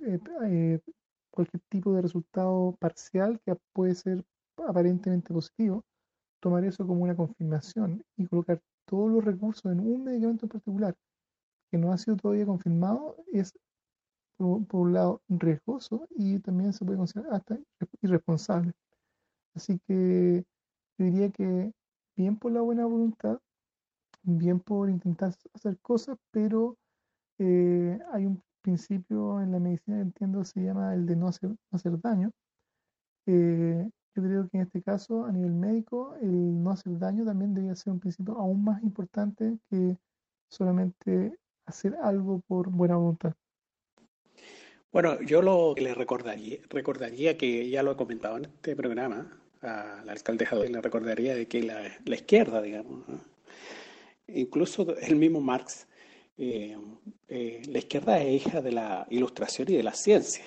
cualquier 1.30 1.62
tipo 1.70 1.94
de 1.94 2.02
resultado 2.02 2.76
parcial 2.80 3.40
que 3.46 3.56
puede 3.74 3.96
ser 3.96 4.24
aparentemente 4.58 5.34
positivo, 5.34 5.84
tomar 6.40 6.64
eso 6.64 6.88
como 6.88 7.04
una 7.04 7.16
confirmación 7.16 8.04
y 8.18 8.26
colocar 8.28 8.62
todos 8.90 9.12
los 9.12 9.24
recursos 9.24 9.72
en 9.72 9.80
un 9.80 10.04
medicamento 10.04 10.46
en 10.46 10.50
particular 10.50 10.96
que 11.72 11.78
no 11.78 11.94
ha 11.94 11.98
sido 11.98 12.18
todavía 12.18 12.48
confirmado 12.48 13.18
es 13.32 13.54
por, 14.38 14.66
un 14.72 14.94
lado, 14.94 15.22
riesgoso 15.28 16.08
y 16.12 16.40
también 16.40 16.74
se 16.74 16.86
puede 16.86 16.98
considerar 16.98 17.34
hasta 17.36 17.60
irresponsable. 18.02 18.72
Así 19.54 19.80
que 19.86 20.44
yo 20.98 21.06
diría 21.06 21.30
que 21.30 21.72
bien 22.16 22.38
por 22.38 22.52
la 22.52 22.62
buena 22.62 22.86
voluntad, 22.86 23.40
bien 24.24 24.60
por 24.60 24.90
intentar 24.90 25.36
hacer 25.54 25.78
cosas, 25.82 26.18
pero 26.32 26.78
eh, 27.38 28.00
hay 28.12 28.26
un 28.26 28.42
principio 28.62 29.42
en 29.42 29.52
la 29.52 29.60
medicina 29.60 29.98
que 29.98 30.04
entiendo 30.04 30.44
se 30.44 30.62
llama 30.62 30.94
el 30.94 31.06
de 31.06 31.16
no 31.16 31.28
hacer, 31.28 31.52
hacer 31.72 32.00
daño. 32.00 32.32
Eh, 33.28 33.90
yo 34.16 34.24
creo 34.24 34.50
que 34.50 34.58
en 34.58 34.64
este 34.64 34.82
caso, 34.82 35.26
a 35.26 35.32
nivel 35.32 35.54
médico, 35.54 36.16
el 36.22 36.64
no 36.64 36.72
hacer 36.72 36.98
daño 36.98 37.26
también 37.26 37.54
debería 37.54 37.76
ser 37.76 37.94
un 37.94 38.00
principio 38.00 38.38
aún 38.38 38.64
más 38.64 38.82
importante 38.84 39.58
que 39.70 39.98
solamente 40.50 41.38
hacer 41.66 41.96
algo 42.02 42.42
por 42.48 42.70
buena 42.70 42.96
voluntad. 42.96 43.34
Bueno, 44.92 45.22
yo 45.22 45.42
lo 45.44 45.74
que 45.76 45.84
le 45.84 45.94
recordaría, 45.94 46.58
recordaría 46.70 47.38
que 47.38 47.70
ya 47.70 47.84
lo 47.84 47.92
he 47.92 47.96
comentado 47.96 48.38
en 48.38 48.46
este 48.46 48.76
programa, 48.76 49.40
a 49.62 50.02
la 50.04 50.14
alcaldesa 50.14 50.56
le 50.56 50.82
recordaría 50.82 51.36
de 51.36 51.48
que 51.48 51.62
la, 51.62 52.16
izquierda, 52.16 52.62
digamos, 52.62 53.04
incluso 54.28 54.98
el 54.98 55.16
mismo 55.16 55.42
Marx, 55.42 55.88
eh, 56.38 56.78
eh, 57.28 57.62
la 57.68 57.78
izquierda 57.78 58.20
es 58.22 58.46
hija 58.46 58.62
de 58.62 58.72
la 58.72 59.06
ilustración 59.10 59.70
y 59.70 59.76
de 59.76 59.84
la 59.84 59.94
ciencia. 59.94 60.46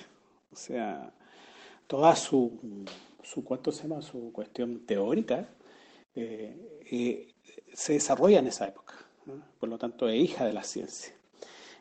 O 0.51 0.55
sea, 0.55 1.13
toda 1.87 2.15
su, 2.15 2.59
su 3.23 3.43
¿cuánto 3.43 3.71
se 3.71 3.83
llama? 3.83 4.01
Su 4.01 4.31
cuestión 4.31 4.85
teórica 4.85 5.49
eh, 6.15 7.33
se 7.73 7.93
desarrolla 7.93 8.39
en 8.39 8.47
esa 8.47 8.67
época. 8.67 8.93
Por 9.59 9.69
lo 9.69 9.77
tanto, 9.77 10.07
es 10.07 10.21
hija 10.21 10.45
de 10.45 10.53
la 10.53 10.63
ciencia. 10.63 11.13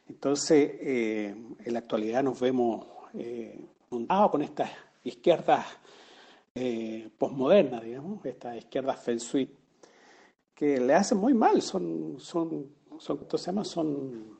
Entonces, 0.08 0.70
eh, 0.80 1.34
en 1.64 1.72
la 1.72 1.80
actualidad 1.80 2.22
nos 2.22 2.38
vemos 2.40 2.86
eh, 3.14 3.60
con 3.88 4.42
estas 4.42 4.70
izquierdas 5.04 5.66
eh, 6.54 7.10
posmodernas, 7.18 7.82
digamos, 7.82 8.24
estas 8.24 8.56
izquierdas 8.56 9.00
feng 9.00 9.18
shui, 9.18 9.48
que 10.54 10.78
le 10.78 10.94
hacen 10.94 11.18
muy 11.18 11.34
mal, 11.34 11.62
son, 11.62 12.16
son, 12.18 12.66
son, 12.98 13.26
se 13.30 13.46
llama? 13.46 13.64
son 13.64 14.38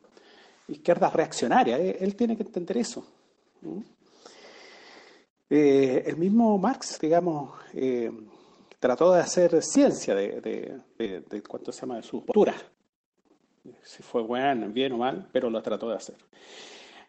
izquierdas 0.69 1.13
reaccionarias, 1.13 1.81
eh, 1.81 1.97
él 2.01 2.15
tiene 2.15 2.37
que 2.37 2.43
entender 2.43 2.79
eso. 2.79 3.05
El 5.53 6.17
mismo 6.17 6.59
Marx, 6.59 6.99
digamos, 7.01 7.51
trató 8.79 9.13
de 9.13 9.21
hacer 9.21 9.63
ciencia 9.63 10.15
de, 10.15 10.41
de, 10.99 11.43
cuánto 11.43 11.73
se 11.73 11.83
llama 11.83 11.97
de 11.97 12.03
sus 12.03 12.23
posturas 12.23 12.57
si 13.83 14.03
fue 14.03 14.23
bueno, 14.23 14.69
bien 14.69 14.93
o 14.93 14.99
mal, 14.99 15.29
pero 15.33 15.51
lo 15.51 15.63
trató 15.63 15.89
de 15.89 15.97
hacer. 15.97 16.17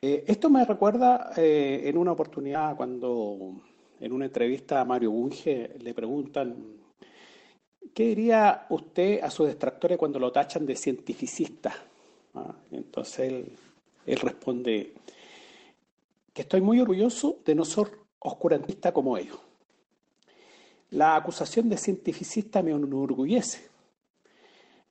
Eh, 0.02 0.24
esto 0.28 0.50
me 0.50 0.66
recuerda 0.66 1.32
eh, 1.38 1.82
en 1.86 1.98
una 1.98 2.12
oportunidad 2.12 2.76
cuando 2.76 3.62
en 4.00 4.12
una 4.12 4.26
entrevista 4.26 4.82
a 4.82 4.86
Mario 4.86 5.12
Bunge 5.12 5.76
le 5.80 5.94
preguntan, 5.94 6.56
¿qué 7.94 8.04
diría 8.04 8.66
usted 8.70 9.22
a 9.22 9.30
sus 9.30 9.48
detractores 9.48 9.98
cuando 9.98 10.20
lo 10.20 10.32
tachan 10.32 10.66
de 10.66 10.76
cientificista? 10.76 11.74
Ah, 12.34 12.54
entonces 12.72 13.20
él, 13.20 13.52
él 14.06 14.20
responde 14.20 14.94
que 16.34 16.42
estoy 16.42 16.62
muy 16.62 16.80
orgulloso 16.80 17.40
de 17.46 17.56
no 17.56 17.64
ser 17.64 18.03
oscurantista 18.24 18.92
como 18.92 19.18
ellos. 19.18 19.40
La 20.92 21.16
acusación 21.16 21.70
de 21.70 21.78
cientificista 21.78 22.62
me 22.62 22.72
enorgullece 22.72 23.74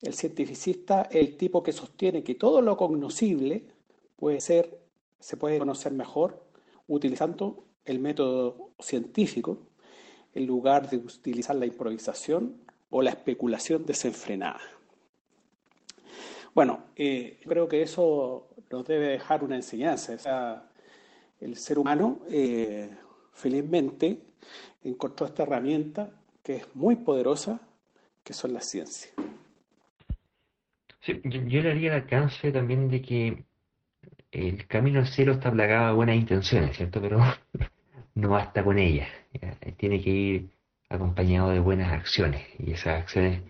el 0.03 0.15
cientificista 0.15 1.03
es 1.03 1.17
el 1.17 1.37
tipo 1.37 1.63
que 1.63 1.73
sostiene 1.73 2.25
que 2.25 2.35
todo 2.35 2.61
lo 2.61 2.77
cognoscible 2.77 3.65
puede 4.17 4.41
ser, 4.41 4.81
se 5.21 5.37
puede 5.37 5.61
conocer 5.61 5.93
mejor 5.93 6.45
utilizando 6.89 7.65
el 7.85 8.01
método 8.01 8.71
científico 8.81 9.59
en 10.35 10.47
lugar 10.47 10.91
de 10.91 10.97
utilizar 10.97 11.55
la 11.55 11.67
improvisación 11.67 12.57
o 12.91 13.01
la 13.01 13.11
especulación 13.11 13.87
desenfrenada. 13.87 14.61
Bueno, 16.53 16.87
eh, 16.97 17.39
creo 17.47 17.69
que 17.69 17.83
eso 17.83 18.49
nos 18.71 18.85
debe 18.85 19.07
dejar 19.07 19.45
una 19.45 19.55
enseñanza. 19.55 20.69
El 21.41 21.57
ser 21.57 21.79
humano, 21.79 22.21
eh, 22.29 22.91
felizmente, 23.33 24.19
encontró 24.83 25.27
esta 25.27 25.43
herramienta 25.43 26.11
que 26.43 26.57
es 26.57 26.75
muy 26.75 26.97
poderosa, 26.97 27.61
que 28.25 28.33
son 28.33 28.53
las 28.53 28.67
ciencias. 28.67 29.13
Sí, 31.01 31.21
yo, 31.25 31.63
le 31.63 31.71
haría 31.71 31.91
el 31.91 32.03
alcance 32.03 32.53
también 32.53 32.89
de 32.89 33.03
que 33.03 33.45
el 34.31 34.67
camino 34.67 35.01
al 35.01 35.09
cielo 35.09 35.33
está 35.33 35.51
plagado 35.51 35.89
de 35.89 35.95
buenas 35.95 36.17
intenciones, 36.17 36.77
¿cierto? 36.77 37.01
Pero 37.01 37.19
no 38.15 38.31
basta 38.31 38.63
con 38.63 38.79
ellas. 38.79 39.09
Tiene 39.77 40.01
que 40.01 40.11
ir 40.11 40.51
acompañado 40.89 41.51
de 41.51 41.61
buenas 41.61 41.93
acciones. 41.93 42.47
Y 42.59 42.73
esas 42.73 43.03
acciones 43.03 43.43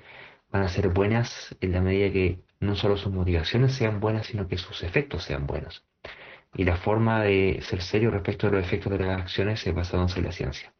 van 0.50 0.62
a 0.62 0.68
ser 0.68 0.88
buenas 0.88 1.54
en 1.60 1.72
la 1.72 1.80
medida 1.80 2.12
que 2.12 2.38
no 2.60 2.76
solo 2.76 2.96
sus 2.96 3.12
motivaciones 3.12 3.74
sean 3.74 4.00
buenas, 4.00 4.26
sino 4.26 4.48
que 4.48 4.56
sus 4.56 4.82
efectos 4.82 5.24
sean 5.24 5.46
buenos. 5.46 5.84
Y 6.54 6.64
la 6.64 6.76
forma 6.76 7.22
de 7.22 7.60
ser 7.62 7.82
serio 7.82 8.10
respecto 8.10 8.46
a 8.46 8.50
los 8.50 8.64
efectos 8.64 8.92
de 8.92 8.98
las 8.98 9.20
acciones 9.20 9.66
es 9.66 9.74
basándose 9.74 10.18
en 10.18 10.26
la 10.26 10.32
ciencia 10.32 10.72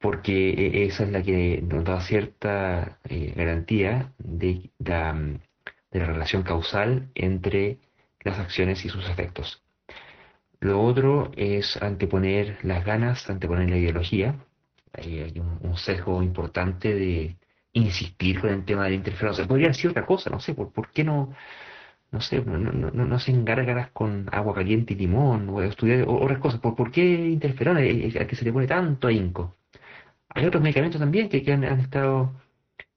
porque 0.00 0.50
eh, 0.50 0.86
esa 0.86 1.04
es 1.04 1.10
la 1.10 1.22
que 1.22 1.62
nos 1.62 1.84
da 1.84 2.00
cierta 2.00 2.98
eh, 3.08 3.32
garantía 3.36 4.12
de 4.18 4.70
la, 4.78 5.14
relación 5.92 6.42
causal 6.42 7.10
entre 7.14 7.78
las 8.22 8.38
acciones 8.38 8.84
y 8.84 8.88
sus 8.88 9.08
efectos. 9.08 9.62
Lo 10.60 10.82
otro 10.82 11.32
es 11.36 11.80
anteponer 11.82 12.58
las 12.62 12.84
ganas, 12.84 13.28
anteponer 13.30 13.70
la 13.70 13.78
ideología. 13.78 14.36
hay 14.92 15.40
un, 15.40 15.76
sesgo 15.76 16.22
importante 16.22 16.94
de 16.94 17.36
insistir 17.72 18.40
con 18.40 18.50
el 18.50 18.64
tema 18.64 18.84
de 18.84 18.90
la 18.90 18.96
interferencia. 18.96 19.46
Podría 19.46 19.68
decir 19.68 19.90
otra 19.90 20.06
cosa, 20.06 20.30
no 20.30 20.40
sé, 20.40 20.54
¿por, 20.54 20.72
por 20.72 20.90
qué 20.90 21.04
no, 21.04 21.34
no 22.12 22.20
sé, 22.20 22.42
no, 22.44 22.58
no, 22.58 22.90
no, 22.90 23.14
hacen 23.14 23.44
gárgaras 23.44 23.90
con 23.92 24.28
agua 24.32 24.54
caliente 24.54 24.94
y 24.94 24.96
limón 24.96 25.48
o 25.48 25.62
estudiar 25.62 26.04
otras 26.08 26.38
cosas? 26.38 26.60
¿Por, 26.60 26.74
por 26.74 26.90
qué 26.90 27.02
interferón 27.04 27.76
al 27.76 28.26
que 28.26 28.36
se 28.36 28.44
le 28.44 28.52
pone 28.52 28.66
tanto 28.66 29.08
ahínco? 29.08 29.56
Hay 30.30 30.46
otros 30.46 30.62
medicamentos 30.62 31.00
también 31.00 31.28
que, 31.28 31.52
han, 31.52 31.64
estado 31.64 32.32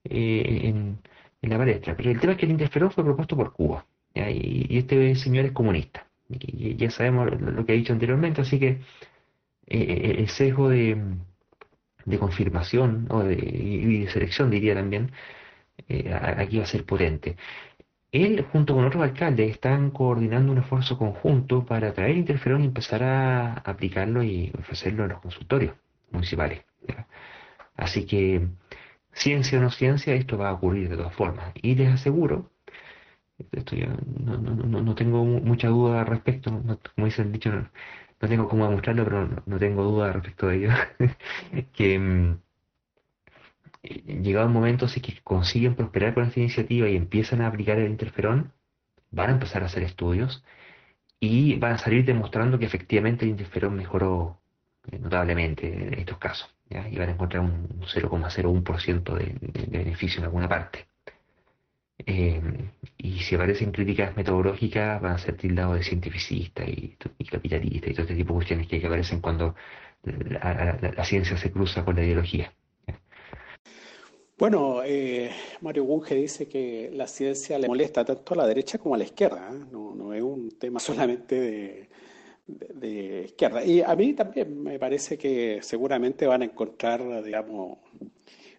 eh, 0.04 0.62
en, 0.64 0.98
la 1.42 1.58
palestra, 1.58 1.96
pero 1.96 2.10
el 2.10 2.20
tema 2.20 2.32
es 2.32 2.38
que 2.38 2.46
el 2.46 2.52
interferón 2.52 2.90
fue 2.90 3.04
propuesto 3.04 3.36
por 3.36 3.52
Cuba, 3.52 3.86
Y, 4.14 4.78
este 4.78 5.14
señor 5.16 5.44
es 5.46 5.52
comunista, 5.52 6.06
ya 6.28 6.90
sabemos 6.90 7.38
lo, 7.40 7.66
que 7.66 7.74
he 7.74 7.76
dicho 7.76 7.92
anteriormente, 7.92 8.40
así 8.40 8.58
que 8.58 8.80
eh, 9.66 10.16
el 10.18 10.28
sesgo 10.28 10.68
de, 10.70 10.96
confirmación 12.18 13.06
o 13.10 13.22
de, 13.22 13.34
y 13.34 14.04
de 14.04 14.10
selección, 14.10 14.50
diría 14.50 14.74
también, 14.74 15.10
eh, 15.88 16.12
aquí 16.12 16.58
va 16.58 16.64
a 16.64 16.66
ser 16.66 16.84
potente. 16.84 17.36
Él, 18.14 18.46
junto 18.52 18.74
con 18.74 18.84
otros 18.84 19.02
alcaldes, 19.02 19.50
están 19.50 19.90
coordinando 19.90 20.52
un 20.52 20.58
esfuerzo 20.58 20.96
conjunto 20.96 21.66
para 21.66 21.92
traer 21.92 22.16
interferón 22.16 22.62
y 22.62 22.66
empezar 22.66 23.02
a 23.02 23.54
aplicarlo 23.54 24.22
y 24.22 24.52
ofrecerlo 24.56 25.02
en 25.04 25.10
los 25.10 25.20
consultorios 25.20 25.74
municipales. 26.12 26.64
Así 27.76 28.06
que, 28.06 28.48
ciencia 29.12 29.58
o 29.58 29.62
no 29.62 29.70
ciencia, 29.70 30.14
esto 30.14 30.38
va 30.38 30.50
a 30.50 30.52
ocurrir 30.54 30.88
de 30.88 30.96
todas 30.96 31.14
formas. 31.14 31.52
Y 31.62 31.74
les 31.74 31.92
aseguro, 31.92 32.50
esto 33.52 33.76
no, 34.24 34.38
no, 34.38 34.82
no, 34.82 34.94
tengo 34.94 35.24
mucha 35.24 35.68
duda 35.68 36.00
al 36.02 36.06
respecto, 36.06 36.50
como 36.94 37.06
dice 37.06 37.22
el 37.22 37.32
dicho, 37.32 37.50
no, 37.52 37.68
tengo 38.28 38.48
cómo 38.48 38.66
demostrarlo, 38.66 39.04
pero 39.04 39.28
no, 39.46 39.58
tengo 39.58 39.82
duda 39.84 40.12
respecto 40.12 40.46
de 40.48 40.56
ello, 40.56 40.70
que 41.72 41.98
mm, 41.98 42.38
llegado 43.84 44.46
un 44.46 44.52
momento, 44.52 44.88
si 44.88 45.00
que 45.00 45.20
consiguen 45.22 45.74
prosperar 45.76 46.14
con 46.14 46.24
esta 46.24 46.40
iniciativa 46.40 46.88
y 46.88 46.96
empiezan 46.96 47.40
a 47.42 47.48
aplicar 47.48 47.78
el 47.78 47.90
interferón, 47.90 48.52
van 49.10 49.30
a 49.30 49.32
empezar 49.34 49.62
a 49.62 49.66
hacer 49.66 49.82
estudios 49.82 50.44
y 51.20 51.56
van 51.56 51.72
a 51.74 51.78
salir 51.78 52.04
demostrando 52.04 52.58
que 52.58 52.66
efectivamente 52.66 53.24
el 53.24 53.32
interferón 53.32 53.76
mejoró 53.76 54.40
notablemente 55.00 55.66
en 55.72 55.94
estos 55.94 56.18
casos. 56.18 56.54
y 56.70 56.96
van 56.98 57.08
a 57.10 57.12
encontrar 57.12 57.42
un 57.42 57.68
0,01% 57.80 59.14
de, 59.14 59.24
de, 59.40 59.78
beneficio 59.78 60.20
en 60.20 60.24
alguna 60.24 60.48
parte. 60.48 60.86
Eh, 62.06 62.70
y 62.98 63.20
si 63.20 63.34
aparecen 63.34 63.72
críticas 63.72 64.16
metodológicas, 64.16 65.00
van 65.00 65.12
a 65.12 65.18
ser 65.18 65.36
tildados 65.36 65.76
de 65.76 65.84
cientificistas 65.84 66.68
y, 66.68 66.96
y 67.18 67.24
capitalistas 67.26 67.90
y 67.90 67.94
todo 67.94 68.02
este 68.02 68.16
tipo 68.16 68.32
de 68.32 68.36
cuestiones 68.36 68.66
que, 68.66 68.84
aparecen 68.84 69.20
cuando 69.20 69.54
la, 70.04 71.04
ciencia 71.04 71.36
se 71.36 71.52
cruza 71.52 71.84
con 71.84 71.96
la 71.96 72.04
ideología. 72.04 72.52
Bueno, 74.36 74.82
eh, 74.84 75.30
Mario 75.60 75.84
Bunge 75.84 76.16
dice 76.16 76.48
que 76.48 76.90
la 76.92 77.06
ciencia 77.06 77.56
le 77.56 77.68
molesta 77.68 78.04
tanto 78.04 78.34
a 78.34 78.38
la 78.38 78.46
derecha 78.46 78.78
como 78.78 78.96
a 78.96 78.98
la 78.98 79.04
izquierda. 79.04 79.48
¿eh? 79.52 79.64
No, 79.70 80.12
es 80.12 80.22
un 80.22 80.50
tema 80.58 80.80
solamente 80.80 81.88
de, 82.46 83.22
izquierda. 83.26 83.64
Y 83.64 83.80
a 83.80 83.94
mí 83.94 84.12
también 84.14 84.62
me 84.62 84.78
parece 84.78 85.16
que 85.16 85.60
seguramente 85.62 86.26
van 86.26 86.42
a 86.42 86.46
encontrar, 86.46 87.22
digamos, 87.22 87.78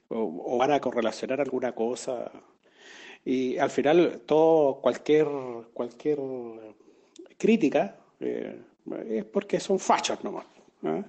o, 0.08 0.58
van 0.58 0.72
a 0.72 0.80
correlacionar 0.80 1.42
alguna 1.42 1.74
cosa. 1.74 2.32
Y 3.26 3.58
al 3.58 3.70
final, 3.70 4.22
todo, 4.26 4.80
cualquier, 4.82 5.28
cualquier 5.74 6.20
crítica, 7.38 7.98
eh, 8.22 8.62
es 9.10 9.26
porque 9.26 9.60
son 9.60 9.80
fachos 9.80 10.24
nomás. 10.24 10.46
¿ah? 10.84 11.04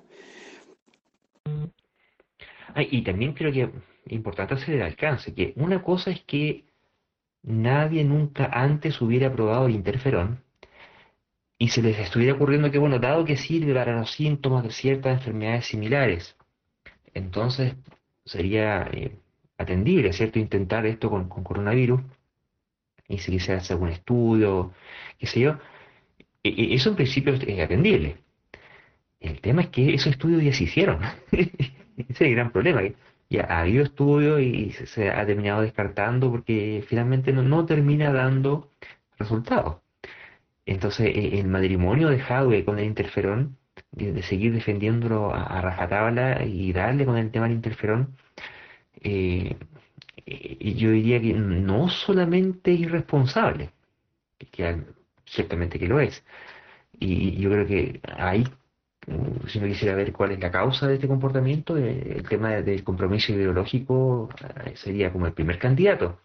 y 2.79 3.03
también 3.03 3.33
creo 3.33 3.51
que 3.53 3.71
importante 4.09 4.55
hacer 4.55 4.77
el 4.77 4.83
alcance, 4.83 5.35
que 5.35 5.53
una 5.57 5.83
cosa 5.83 6.11
es 6.11 6.21
que 6.23 6.65
nadie 7.43 8.05
nunca 8.05 8.47
antes 8.53 9.01
hubiera 9.01 9.33
probado 9.33 9.67
el 9.67 9.75
interferón 9.75 10.43
y 11.59 11.69
se 11.69 11.83
les 11.83 11.99
estuviera 11.99 12.35
ocurriendo 12.35 12.71
que, 12.71 12.79
bueno, 12.79 12.99
dado 12.99 13.25
que 13.25 13.37
sirve 13.37 13.75
para 13.75 13.99
los 13.99 14.11
síntomas 14.13 14.65
de 14.65 14.71
ciertas 14.71 15.19
enfermedades 15.19 15.67
similares, 15.67 16.37
entonces 17.15 17.75
sería 18.25 18.89
eh, 18.93 19.19
atendible, 19.59 20.13
¿cierto?, 20.13 20.39
intentar 20.39 20.87
esto 20.87 21.11
con, 21.11 21.29
coronavirus 21.29 22.01
y 23.09 23.19
si 23.19 23.31
quisiera 23.33 23.61
hacer 23.61 23.75
algún 23.75 23.91
estudio, 23.91 24.73
qué 25.19 25.27
sé 25.27 25.41
yo, 25.41 25.59
e, 26.43 26.49
e, 26.49 26.75
eso 26.75 26.91
en 26.91 26.97
principio 26.97 27.35
es 27.35 27.61
atendible. 27.61 28.19
El 29.21 29.41
tema 29.41 29.63
es 29.63 29.69
que 29.69 29.95
esos 29.95 30.13
estudios 30.13 30.43
ya 30.43 30.53
se 30.53 30.65
hicieron. 30.65 31.01
Ese 31.33 31.65
es 32.11 32.21
el 32.21 32.33
gran 32.33 32.53
problema. 32.53 32.83
Ya 33.29 33.47
ha 33.49 33.61
habido 33.61 33.85
estudios 33.85 34.41
y 34.41 34.73
se, 34.73 35.11
ha 35.11 35.27
terminado 35.27 35.63
descartando 35.63 36.31
porque 36.31 36.85
finalmente 36.89 37.33
no, 37.33 37.67
termina 37.67 38.13
dando 38.13 38.71
resultados. 39.19 39.79
Entonces, 40.67 41.09
e, 41.15 41.41
el 41.41 41.49
matrimonio 41.49 42.09
de 42.11 42.21
Hadwe 42.23 42.65
con 42.65 42.79
el 42.79 42.87
interferón, 42.87 43.57
de, 43.93 44.23
seguir 44.23 44.53
defendiéndolo 44.53 45.35
a, 45.35 45.61
rajatabla 45.61 46.45
y 46.45 46.73
darle 46.73 47.05
con 47.07 47.17
el 47.19 47.31
tema 47.31 47.47
del 47.47 47.57
interferón, 47.57 48.17
eh, 49.03 49.57
yo 50.27 50.91
diría 50.91 51.21
que 51.21 51.35
no 51.35 51.89
solamente 51.89 52.75
es 52.75 52.81
irresponsable, 52.81 53.71
que 54.51 54.83
ciertamente 55.25 55.79
que 55.79 55.89
lo 55.89 56.01
es, 56.01 56.25
y 56.99 57.37
yo 57.37 57.51
creo 57.51 57.67
que 57.67 58.01
ahí 58.17 58.45
si 59.49 59.61
no 59.61 59.67
quisiera 59.67 59.95
ver 59.95 60.13
cuál 60.13 60.33
es 60.33 60.41
la 60.41 60.51
causa 60.51 60.89
de 60.89 60.95
este 60.95 61.09
comportamiento, 61.09 61.77
eh, 61.77 62.15
el 62.17 62.29
tema 62.29 62.51
del 62.51 62.83
compromiso 62.83 63.33
ideológico 63.33 64.29
eh, 64.65 64.73
sería 64.77 65.13
como 65.13 65.27
el 65.27 65.33
primer 65.33 65.59
candidato. 65.59 66.21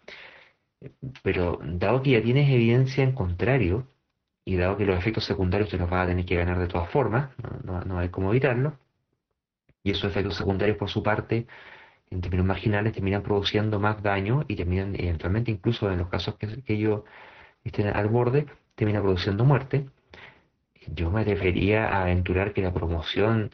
Pero 1.22 1.60
dado 1.62 2.02
que 2.02 2.10
ya 2.10 2.22
tienes 2.22 2.50
evidencia 2.50 3.04
en 3.04 3.12
contrario, 3.12 3.86
y 4.44 4.56
dado 4.56 4.76
que 4.76 4.84
los 4.84 4.98
efectos 4.98 5.24
secundarios 5.24 5.70
te 5.70 5.78
los 5.78 5.88
vas 5.88 6.04
a 6.04 6.08
tener 6.08 6.24
que 6.24 6.36
ganar 6.36 6.58
de 6.58 6.66
todas 6.66 6.90
formas, 6.90 7.30
no, 7.64 7.98
hay 7.98 8.08
cómo 8.08 8.30
evitarlo, 8.30 8.76
y 9.84 9.92
esos 9.92 10.10
efectos 10.10 10.36
secundarios 10.36 10.76
por 10.76 10.90
su 10.90 11.02
parte, 11.02 11.46
en 12.10 12.20
términos 12.20 12.46
marginales, 12.46 12.92
terminan 12.92 13.22
produciendo 13.22 13.78
más 13.80 14.02
daño 14.02 14.44
y 14.48 14.56
terminan 14.56 14.94
eventualmente, 14.96 15.50
incluso 15.52 15.90
en 15.90 15.98
los 15.98 16.08
casos 16.08 16.36
que, 16.36 16.62
que 16.62 16.74
ellos 16.74 17.02
estén 17.64 17.88
al 17.88 18.08
borde, 18.08 18.46
terminan 18.74 19.02
produciendo 19.02 19.44
muerte 19.44 19.88
yo 20.94 21.10
me 21.10 21.24
debería 21.24 22.00
aventurar 22.00 22.52
que 22.52 22.62
la 22.62 22.72
promoción 22.72 23.50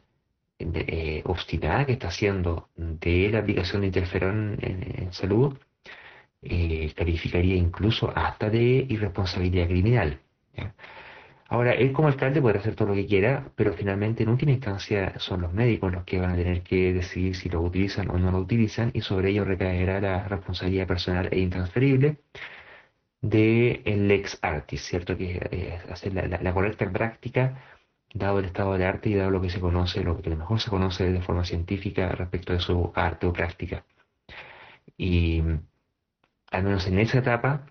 eh, 0.59 1.23
obstinada 1.25 1.87
que 1.87 1.93
está 1.93 2.09
haciendo 2.09 2.69
de 2.77 3.31
la 3.31 3.41
aplicación 3.41 3.83
de 3.83 3.89
interferón 3.89 4.59
en, 4.61 5.13
salud 5.13 5.57
eh, 6.43 6.93
calificaría 6.97 7.55
incluso 7.57 8.13
hasta 8.15 8.51
de 8.51 8.87
irresponsabilidad 8.89 9.67
criminal. 9.69 10.21
Ahora, 11.51 11.73
él 11.73 11.93
como 11.93 12.09
alcalde 12.09 12.43
puede 12.43 12.59
hacer 12.59 12.75
todo 12.75 12.89
lo 12.89 12.95
que 12.95 13.07
quiera, 13.07 13.51
pero 13.57 13.73
finalmente 13.73 14.23
en 14.23 14.29
última 14.29 14.53
instancia 14.53 15.15
son 15.19 15.41
los 15.43 15.53
médicos 15.53 15.93
los 15.93 16.05
que 16.05 16.19
van 16.19 16.33
a 16.33 16.37
tener 16.37 16.63
que 16.63 16.93
decidir 16.93 17.37
si 17.37 17.49
lo 17.49 17.63
utilizan 17.63 18.11
o 18.11 18.19
no 18.19 18.31
lo 18.31 18.39
utilizan 18.39 18.91
y 18.93 19.01
sobre 19.01 19.31
ello 19.31 19.45
recaerá 19.45 20.01
la 20.01 20.29
responsabilidad 20.29 20.87
personal 20.87 21.29
e 21.31 21.39
intransferible 21.39 22.19
de 23.21 23.83
el 23.85 24.09
lex 24.09 24.39
artis, 24.43 24.83
¿cierto? 24.83 25.17
Que 25.17 25.39
es 25.51 25.91
hacer 25.91 26.15
la, 26.15 26.55
correcta 26.55 26.91
práctica 26.91 27.63
dado 28.15 28.39
el 28.39 28.47
estado 28.47 28.77
de 28.79 28.85
arte 28.87 29.11
y 29.11 29.15
dado 29.15 29.31
lo 29.31 29.41
que 29.41 29.51
se 29.51 29.61
conoce, 29.61 30.03
lo 30.03 30.21
que 30.23 30.31
mejor 30.31 30.61
se 30.61 30.71
conoce 30.71 31.11
de 31.13 31.23
forma 31.23 31.45
científica 31.45 32.09
respecto 32.11 32.53
de 32.53 32.61
su 32.61 32.93
arte 32.95 33.27
o 33.27 33.33
práctica. 33.33 33.85
Y 34.97 35.43
al 36.51 36.63
menos 36.65 36.87
en 36.87 36.99
esa 36.99 37.19
etapa, 37.19 37.67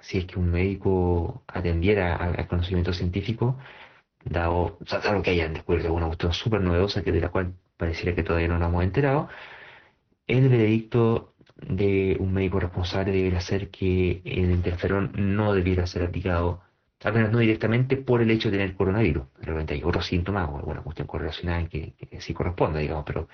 si 0.00 0.18
es 0.18 0.26
que 0.26 0.38
un 0.38 0.50
médico 0.50 1.42
atendiera 1.46 2.16
al, 2.16 2.46
conocimiento 2.48 2.92
científico, 2.92 3.58
dado, 4.24 4.78
o 4.80 5.22
que 5.22 5.30
hayan 5.30 5.54
descubierto 5.54 5.88
alguna 5.88 6.06
cuestión 6.06 6.32
súper 6.32 6.60
novedosa 6.60 7.02
que 7.02 7.12
de 7.12 7.20
la 7.20 7.30
cual 7.30 7.54
pareciera 7.76 8.14
que 8.14 8.22
todavía 8.22 8.48
no 8.48 8.58
nos 8.58 8.68
hemos 8.68 8.84
enterado, 8.84 9.28
el 10.26 10.48
veredicto 10.48 11.33
de 11.56 12.16
un 12.20 12.32
médico 12.32 12.60
responsable 12.60 13.12
debería 13.12 13.40
ser 13.40 13.70
que 13.70 14.22
el 14.24 14.50
interferón 14.50 15.12
no 15.14 15.52
debiera 15.52 15.86
ser 15.86 16.02
aplicado, 16.02 16.62
al 17.02 17.14
menos 17.14 17.32
no 17.32 17.38
directamente 17.38 17.96
por 17.96 18.22
el 18.22 18.30
hecho 18.30 18.50
de 18.50 18.58
tener 18.58 18.74
coronavirus. 18.76 19.24
Realmente 19.40 19.74
hay 19.74 19.82
otros 19.84 20.06
síntomas 20.06 20.48
o 20.50 20.56
alguna 20.56 20.82
cuestión 20.82 21.06
correlacionada 21.06 21.68
que, 21.68 21.92
que 21.92 22.20
sí 22.20 22.34
corresponda, 22.34 22.80
digamos, 22.80 23.04
pero 23.06 23.28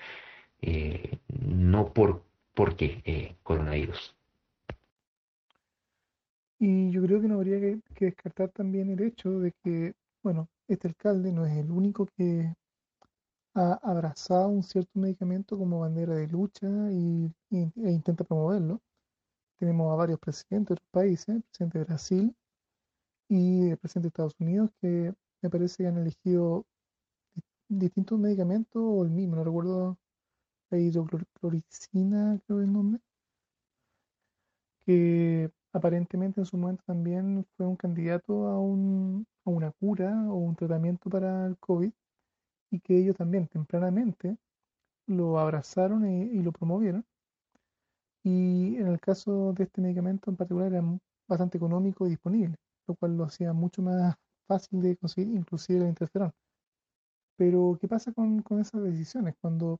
eh, 0.61 1.17
no 1.27 1.91
por, 1.93 2.23
por 2.53 2.75
qué 2.75 3.01
eh, 3.05 3.35
coronavirus. 3.43 4.15
Y 6.59 6.91
yo 6.91 7.01
creo 7.01 7.19
que 7.19 7.27
no 7.27 7.35
habría 7.35 7.59
que, 7.59 7.79
que, 7.95 8.05
descartar 8.05 8.49
también 8.49 8.91
el 8.91 9.01
hecho 9.01 9.39
de 9.39 9.51
que, 9.63 9.93
bueno, 10.21 10.47
este 10.67 10.87
alcalde 10.87 11.31
no 11.31 11.45
es 11.47 11.57
el 11.57 11.71
único 11.71 12.05
que 12.05 12.53
ha 13.53 13.73
abrazado 13.83 14.49
un 14.49 14.63
cierto 14.63 14.99
medicamento 14.99 15.57
como 15.57 15.79
bandera 15.79 16.15
de 16.15 16.27
lucha 16.27 16.67
y, 16.91 17.33
e 17.49 17.91
intenta 17.91 18.23
promoverlo. 18.23 18.81
Tenemos 19.59 19.91
a 19.93 19.95
varios 19.95 20.19
presidentes 20.19 20.69
de 20.69 20.73
otros 20.75 20.89
países, 20.91 21.29
el 21.29 21.43
presidente 21.43 21.79
de 21.79 21.85
Brasil 21.85 22.35
y 23.29 23.69
el 23.69 23.77
presidente 23.77 24.07
de 24.07 24.09
Estados 24.09 24.35
Unidos, 24.39 24.71
que 24.81 25.13
me 25.41 25.49
parece 25.49 25.83
que 25.83 25.87
han 25.87 25.97
elegido 25.97 26.65
distintos 27.69 28.19
medicamentos 28.19 28.81
o 28.83 29.03
el 29.03 29.11
mismo, 29.11 29.35
no 29.35 29.43
recuerdo 29.43 29.97
la 30.69 30.77
hidrocloricina, 30.79 32.39
creo 32.45 32.57
que 32.59 32.63
es 32.63 32.67
el 32.67 32.73
nombre, 32.73 33.01
que 34.85 35.51
aparentemente 35.73 36.41
en 36.41 36.45
su 36.45 36.57
momento 36.57 36.83
también 36.85 37.45
fue 37.55 37.67
un 37.67 37.75
candidato 37.75 38.47
a, 38.47 38.59
un, 38.59 39.25
a 39.45 39.49
una 39.49 39.71
cura 39.71 40.11
o 40.29 40.35
un 40.35 40.55
tratamiento 40.55 41.09
para 41.09 41.45
el 41.47 41.57
COVID 41.57 41.91
y 42.71 42.79
que 42.79 42.97
ellos 42.97 43.15
también 43.17 43.47
tempranamente 43.47 44.37
lo 45.07 45.39
abrazaron 45.39 46.05
y, 46.07 46.41
lo 46.41 46.51
promovieron. 46.51 47.05
Y 48.23 48.77
en 48.77 48.87
el 48.87 48.99
caso 48.99 49.53
de 49.53 49.65
este 49.65 49.81
medicamento 49.81 50.29
en 50.29 50.37
particular 50.37 50.73
era 50.73 50.83
bastante 51.27 51.57
económico 51.57 52.07
y 52.07 52.11
disponible, 52.11 52.55
lo 52.87 52.95
cual 52.95 53.17
lo 53.17 53.25
hacía 53.25 53.53
mucho 53.53 53.81
más 53.81 54.15
fácil 54.47 54.81
de 54.81 54.97
conseguir, 54.97 55.35
inclusive 55.35 55.79
el 55.81 55.89
interferón. 55.89 56.31
Pero, 57.37 57.77
¿qué 57.79 57.87
pasa 57.87 58.13
con, 58.13 58.43
esas 58.59 58.83
decisiones? 58.83 59.35
Cuando 59.41 59.79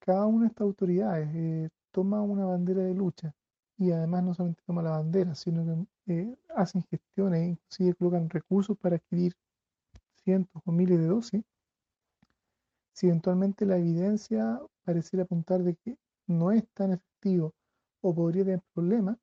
cada 0.00 0.26
una 0.26 0.44
de 0.44 0.48
estas 0.48 0.62
autoridades 0.62 1.28
eh, 1.34 1.68
toma 1.92 2.22
una 2.22 2.46
bandera 2.46 2.82
de 2.82 2.94
lucha 2.94 3.34
y 3.78 3.92
además 3.92 4.24
no 4.24 4.34
solamente 4.34 4.62
toma 4.66 4.82
la 4.82 4.92
bandera, 4.92 5.34
sino 5.34 5.86
que 6.06 6.20
eh, 6.20 6.38
hacen 6.56 6.82
gestiones, 6.90 7.50
inclusive 7.50 7.94
colocan 7.94 8.30
recursos 8.30 8.76
para 8.78 8.96
adquirir 8.96 9.34
cientos 10.24 10.62
o 10.64 10.72
miles 10.72 10.98
de 10.98 11.06
dosis, 11.06 11.44
si 12.92 13.08
eventualmente 13.08 13.66
la 13.66 13.76
evidencia 13.78 14.60
pareciera 14.84 15.24
apuntar 15.24 15.62
de 15.62 15.76
que 15.76 15.96
no 16.26 16.52
es 16.52 16.66
tan 16.74 16.92
efectivo 16.92 17.54
o 18.00 18.14
podría 18.14 18.44
tener 18.44 18.60
problemas, 18.74 19.18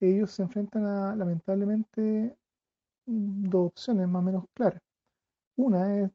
ellos 0.00 0.30
se 0.32 0.42
enfrentan 0.42 0.86
a 0.86 1.16
lamentablemente 1.16 2.36
dos 3.06 3.68
opciones 3.68 4.08
más 4.08 4.20
o 4.20 4.24
menos 4.24 4.44
claras. 4.54 4.80
Una 5.56 5.98
es 5.98 6.10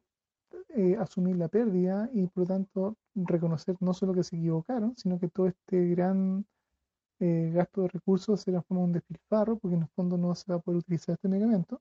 eh, 0.70 0.96
asumir 0.98 1.36
la 1.36 1.48
pérdida 1.48 2.08
y 2.12 2.26
por 2.26 2.42
lo 2.42 2.46
tanto 2.46 2.96
reconocer 3.14 3.76
no 3.80 3.94
solo 3.94 4.14
que 4.14 4.24
se 4.24 4.36
equivocaron, 4.36 4.96
sino 4.96 5.18
que 5.18 5.28
todo 5.28 5.48
este 5.48 5.88
gran 5.90 6.46
eh, 7.20 7.50
gasto 7.54 7.82
de 7.82 7.88
recursos 7.88 8.40
se 8.40 8.50
transforma 8.50 8.82
en 8.82 8.86
un 8.86 8.92
despilfarro 8.92 9.58
porque 9.58 9.76
en 9.76 9.82
el 9.82 9.88
fondo 9.88 10.16
no 10.18 10.34
se 10.34 10.50
va 10.50 10.58
a 10.58 10.60
poder 10.60 10.78
utilizar 10.78 11.14
este 11.14 11.28
medicamento. 11.28 11.80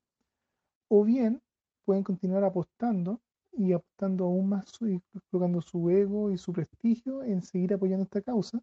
O 0.89 1.03
bien 1.03 1.41
pueden 1.85 2.03
continuar 2.03 2.43
apostando 2.43 3.19
y 3.57 3.73
apostando 3.73 4.25
aún 4.25 4.49
más 4.49 4.71
y 4.81 4.99
colocando 5.31 5.61
su 5.61 5.89
ego 5.89 6.31
y 6.31 6.37
su 6.37 6.53
prestigio 6.53 7.23
en 7.23 7.41
seguir 7.43 7.73
apoyando 7.73 8.03
esta 8.03 8.21
causa 8.21 8.59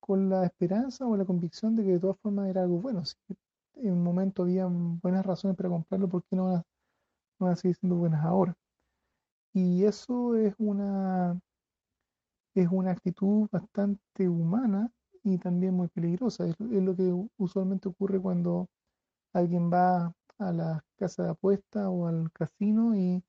con 0.00 0.28
la 0.28 0.46
esperanza 0.46 1.06
o 1.06 1.16
la 1.16 1.24
convicción 1.24 1.74
de 1.76 1.84
que 1.84 1.92
de 1.92 2.00
todas 2.00 2.18
formas 2.20 2.48
era 2.48 2.62
algo 2.62 2.80
bueno. 2.80 3.04
Si 3.04 3.16
en 3.76 3.92
un 3.92 4.02
momento 4.02 4.42
había 4.42 4.66
buenas 4.66 5.26
razones 5.26 5.56
para 5.56 5.68
comprarlo, 5.68 6.08
¿por 6.08 6.22
qué 6.24 6.36
no 6.36 6.46
van, 6.46 6.56
a, 6.56 6.64
no 7.40 7.56
seguir 7.56 7.76
siendo 7.76 7.96
buenas 7.96 8.24
ahora? 8.24 8.54
Y 9.52 9.84
eso 9.84 10.36
es 10.36 10.54
una, 10.58 11.40
es 12.54 12.68
una 12.70 12.92
actitud 12.92 13.48
bastante 13.50 14.28
humana 14.28 14.90
y 15.24 15.38
también 15.38 15.74
muy 15.74 15.88
peligrosa. 15.88 16.46
Es, 16.46 16.54
es 16.60 16.82
lo 16.82 16.94
que 16.94 17.12
usualmente 17.38 17.88
ocurre 17.88 18.20
cuando 18.20 18.68
alguien 19.32 19.70
va 19.72 20.12
a 20.38 20.52
la 20.52 20.84
casa 20.96 21.24
de 21.24 21.30
apuesta 21.30 21.90
o 21.90 22.06
al 22.06 22.30
casino 22.32 22.96
y 22.96 23.22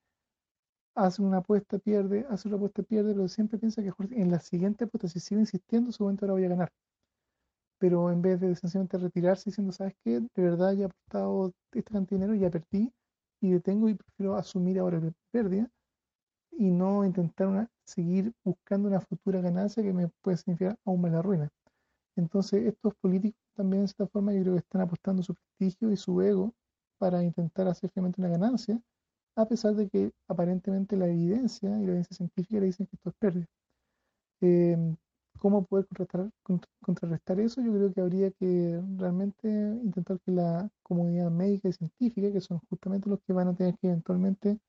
hace 0.97 1.21
una 1.21 1.37
apuesta, 1.37 1.77
pierde, 1.79 2.25
hace 2.29 2.47
una 2.47 2.57
apuesta, 2.57 2.83
pierde, 2.83 3.13
pero 3.13 3.27
siempre 3.27 3.59
piensa 3.59 3.83
que 3.83 3.91
en 4.11 4.31
la 4.31 4.39
siguiente 4.39 4.85
apuesta, 4.85 5.07
si 5.07 5.19
sigue 5.19 5.41
insistiendo, 5.41 5.91
su 5.91 6.03
momento 6.03 6.25
ahora 6.25 6.33
voy 6.33 6.45
a 6.45 6.49
ganar. 6.49 6.71
Pero 7.79 8.11
en 8.11 8.21
vez 8.21 8.39
de 8.39 8.55
sencillamente 8.55 8.97
retirarse 8.97 9.49
diciendo, 9.49 9.71
¿sabes 9.71 9.93
qué? 10.03 10.19
De 10.19 10.41
verdad 10.41 10.73
ya 10.73 10.83
he 10.83 10.85
apostado 10.85 11.53
esta 11.73 11.91
cantidad 11.93 12.19
de 12.19 12.25
dinero, 12.27 12.41
ya 12.41 12.49
perdí, 12.51 12.91
y 13.41 13.51
detengo 13.51 13.89
y 13.89 13.95
prefiero 13.95 14.35
asumir 14.35 14.79
ahora 14.79 14.99
la 14.99 15.11
pérdida 15.31 15.69
y 16.51 16.71
no 16.71 17.05
intentar 17.05 17.47
una, 17.47 17.69
seguir 17.85 18.33
buscando 18.43 18.87
una 18.89 19.01
futura 19.01 19.41
ganancia 19.41 19.83
que 19.83 19.93
me 19.93 20.09
puede 20.21 20.37
significar 20.37 20.77
aún 20.85 21.01
más 21.01 21.11
la 21.11 21.21
ruina. 21.21 21.49
Entonces, 22.15 22.65
estos 22.65 22.95
políticos 22.95 23.39
también, 23.55 23.83
de 23.83 23.87
esta 23.87 24.07
forma, 24.07 24.33
yo 24.33 24.41
creo 24.41 24.53
que 24.53 24.59
están 24.59 24.81
apostando 24.81 25.23
su 25.23 25.35
prestigio 25.35 25.91
y 25.91 25.97
su 25.97 26.21
ego 26.21 26.53
para 26.97 27.23
intentar 27.23 27.67
hacer 27.67 27.91
finalmente 27.91 28.21
una 28.21 28.29
ganancia, 28.29 28.81
a 29.37 29.45
pesar 29.47 29.75
de 29.75 29.87
que 29.89 30.11
aparentemente 30.27 30.97
la 30.97 31.07
evidencia 31.07 31.69
y 31.69 31.85
la 31.85 31.93
evidencia 31.93 32.17
científica 32.17 32.59
le 32.59 32.67
dicen 32.67 32.87
que 32.87 32.95
esto 32.97 33.09
es 33.11 33.15
pérdida. 33.17 33.47
Em, 34.41 34.95
¿Cómo 35.39 35.65
poder 35.65 35.85
contrarrestar, 35.87 36.31
contrarrestar 36.81 37.39
eso? 37.39 37.61
Yo 37.61 37.71
creo 37.73 37.93
que 37.93 38.01
habría 38.01 38.31
que 38.31 38.81
realmente 38.97 39.47
intentar 39.47 40.19
que 40.21 40.31
la 40.31 40.69
comunidad 40.83 41.29
médica 41.31 41.69
y 41.69 41.73
científica, 41.73 42.31
que 42.31 42.41
son 42.41 42.59
justamente 42.69 43.09
los 43.09 43.19
que 43.21 43.33
van 43.33 43.49
a 43.49 43.55
tener 43.55 43.77
que 43.77 43.87
eventualmente 43.89 44.59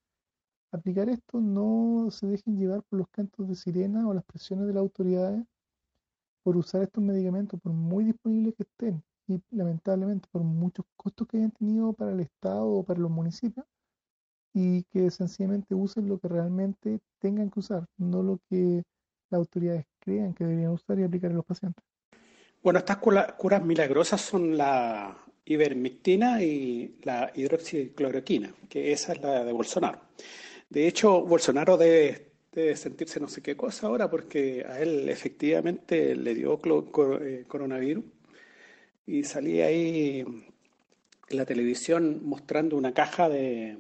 aplicar 0.73 1.09
esto, 1.09 1.41
no 1.41 2.11
se 2.11 2.27
dejen 2.27 2.59
llevar 2.59 2.83
por 2.85 3.01
los 3.01 3.09
cantos 3.11 3.49
de 3.49 3.55
sirena 3.57 4.09
o 4.09 4.15
las 4.15 4.25
presiones 4.25 4.67
de 4.67 4.75
las 4.75 4.83
autoridades 4.83 5.45
por 6.43 6.57
usar 6.57 6.83
estos 6.83 7.03
medicamentos, 7.05 7.61
por 7.61 7.73
muy 7.73 8.05
disponibles 8.05 8.55
que 8.57 8.65
estén, 8.65 9.03
y 9.29 9.41
lamentablemente 9.51 10.29
por 10.33 10.43
muchos 10.43 10.85
costos 10.97 11.29
que 11.29 11.39
hayan 11.39 11.53
tenido 11.53 11.93
para 11.93 12.13
el 12.13 12.21
Estado 12.21 12.67
o 12.67 12.83
para 12.85 13.01
los 13.01 13.11
municipios, 13.11 13.67
y 14.61 14.83
que 14.93 15.09
sencillamente 15.13 15.73
usen 15.73 16.09
lo 16.09 16.19
que 16.19 16.27
realmente 16.27 16.99
tengan 17.21 17.49
que 17.49 17.61
usar, 17.61 17.87
no 17.97 18.25
lo 18.25 18.41
que 18.51 18.83
las 19.31 19.39
autoridades 19.39 19.87
crean 20.01 20.35
que 20.35 20.43
deberían 20.43 20.73
usar 20.73 20.99
y 20.99 21.05
aplicar 21.05 21.31
a 21.31 21.35
los 21.35 21.45
pacientes. 21.45 21.85
Bueno, 22.61 22.81
estas 22.81 22.97
curas 22.97 23.65
milagrosas 23.65 24.21
son 24.21 24.57
la 24.57 25.17
ivermectina 25.45 26.43
y 26.43 26.99
la 27.05 27.31
hidroxicloroquina, 27.33 28.53
que 28.69 28.91
esa 28.91 29.13
es 29.13 29.23
la 29.23 29.45
de 29.45 29.53
Bolsonaro. 29.53 30.01
De 30.69 30.89
hecho, 30.89 31.25
Bolsonaro 31.25 31.77
debe, 31.77 32.33
sentirse 32.75 33.21
no 33.21 33.29
sé 33.29 33.41
qué 33.41 33.57
cosa 33.57 33.87
ahora 33.87 34.11
porque 34.11 34.67
a 34.69 34.81
él 34.81 35.09
efectivamente 35.09 36.17
le 36.17 36.35
dio 36.35 36.59
eh, 37.21 37.45
coronavirus 37.47 38.05
y 39.07 39.23
salía 39.23 39.67
ahí 39.67 40.25
en 41.29 41.37
la 41.37 41.47
televisión 41.47 42.23
mostrando 42.25 42.77
una 42.77 42.93
caja 42.93 43.29
de 43.29 43.79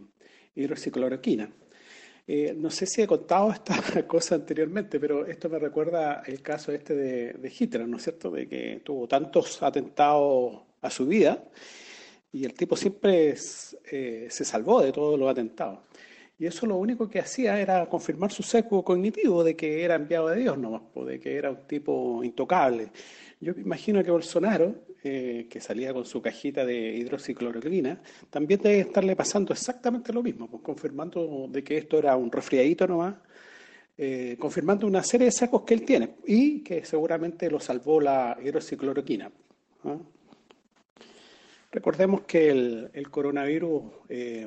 hidroxicloroquina. 0.59 1.51
Eh, 2.31 2.55
no 2.55 2.71
sé 2.71 2.85
si 2.85 3.01
he 3.01 3.07
contado 3.07 3.51
esta 3.51 3.75
cosa 4.07 4.35
anteriormente, 4.35 5.01
pero 5.01 5.27
esto 5.27 5.49
me 5.49 5.59
recuerda 5.59 6.23
el 6.27 6.42
caso 6.42 6.73
este 6.73 6.94
de, 6.94 7.53
Hitler, 7.59 7.88
¿no 7.88 7.97
es 7.97 8.03
cierto? 8.03 8.31
De 8.31 8.47
que 8.47 8.83
tuvo 8.85 9.09
tantos 9.09 9.62
atentados 9.62 10.61
a 10.83 10.90
su 10.90 11.07
vida 11.07 11.42
y 12.31 12.44
el 12.44 12.53
tipo 12.53 12.77
siempre 12.77 13.35
eh, 13.90 14.27
se 14.29 14.44
salvó 14.44 14.83
de 14.83 14.92
todos 14.92 15.18
los 15.18 15.31
atentados. 15.31 15.79
Y 16.38 16.47
eso 16.47 16.66
lo 16.66 16.77
único 16.77 17.09
que 17.09 17.18
hacía 17.18 17.59
era 17.61 17.87
confirmar 17.87 18.31
su 18.31 18.42
sesgo 18.42 18.85
cognitivo 18.85 19.42
de 19.42 19.57
que 19.57 19.83
era 19.83 19.97
enviado 19.97 20.29
de 20.29 20.37
Dios 20.37 20.57
nomás, 20.57 20.83
de 20.94 21.18
que 21.18 21.35
era 21.35 21.51
un 21.51 21.66
tipo 21.66 22.23
intocable. 22.23 22.90
Yo 23.40 23.55
me 23.55 23.62
imagino 23.62 24.03
que 24.03 24.11
Bolsonaro, 24.11 24.74
eh, 25.05 25.46
que 25.48 25.61
salía 25.61 25.92
con 25.92 26.05
su 26.05 26.20
cajita 26.20 26.64
de 26.64 26.96
hidroxicloroquina, 26.96 28.01
también 28.31 28.61
debe 28.61 28.81
estarle 28.81 29.14
pasando 29.14 29.53
exactamente 29.53 30.12
lo 30.12 30.22
mismo, 30.22 30.48
pues, 30.48 30.62
confirmando 30.62 31.46
de 31.48 31.62
que 31.62 31.79
esto 31.79 31.98
era 31.98 32.16
un 32.16 32.33
resfriadito 32.33 32.87
nomás, 32.87 33.14
eh, 33.96 34.37
confirmando 34.38 34.87
una 34.87 35.03
serie 35.03 35.27
de 35.27 35.33
sesgos 35.33 35.62
que 35.62 35.74
él 35.74 35.85
tiene 35.85 36.16
y 36.27 36.62
que 36.62 36.85
seguramente 36.85 37.51
lo 37.51 37.61
salvó 37.61 38.01
la 38.01 38.37
hidroxicloroquina. 38.42 39.31
Recordemos 41.70 42.22
que 42.22 42.51
el, 42.51 43.11
coronavirus 43.11 43.83
eh, 44.09 44.46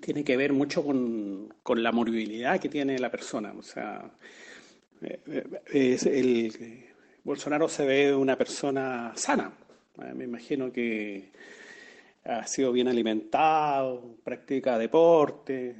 tiene 0.00 0.22
que 0.22 0.36
ver 0.36 0.52
mucho 0.52 0.84
con, 0.84 1.52
la 1.76 1.92
morbilidad 1.92 2.60
que 2.60 2.68
tiene 2.68 2.98
la 2.98 3.10
persona. 3.10 3.52
O 3.58 3.62
sea, 3.62 4.10
eh, 5.02 5.20
eh, 5.72 5.98
el, 6.04 6.89
Bolsonaro 7.24 7.68
se 7.68 7.84
ve 7.84 8.14
una 8.14 8.36
persona 8.36 9.12
sana. 9.14 9.52
Eh, 10.02 10.14
me 10.14 10.24
imagino 10.24 10.72
que 10.72 11.30
ha 12.24 12.46
sido 12.46 12.72
bien 12.72 12.88
alimentado, 12.88 14.16
practica 14.22 14.78
deporte. 14.78 15.76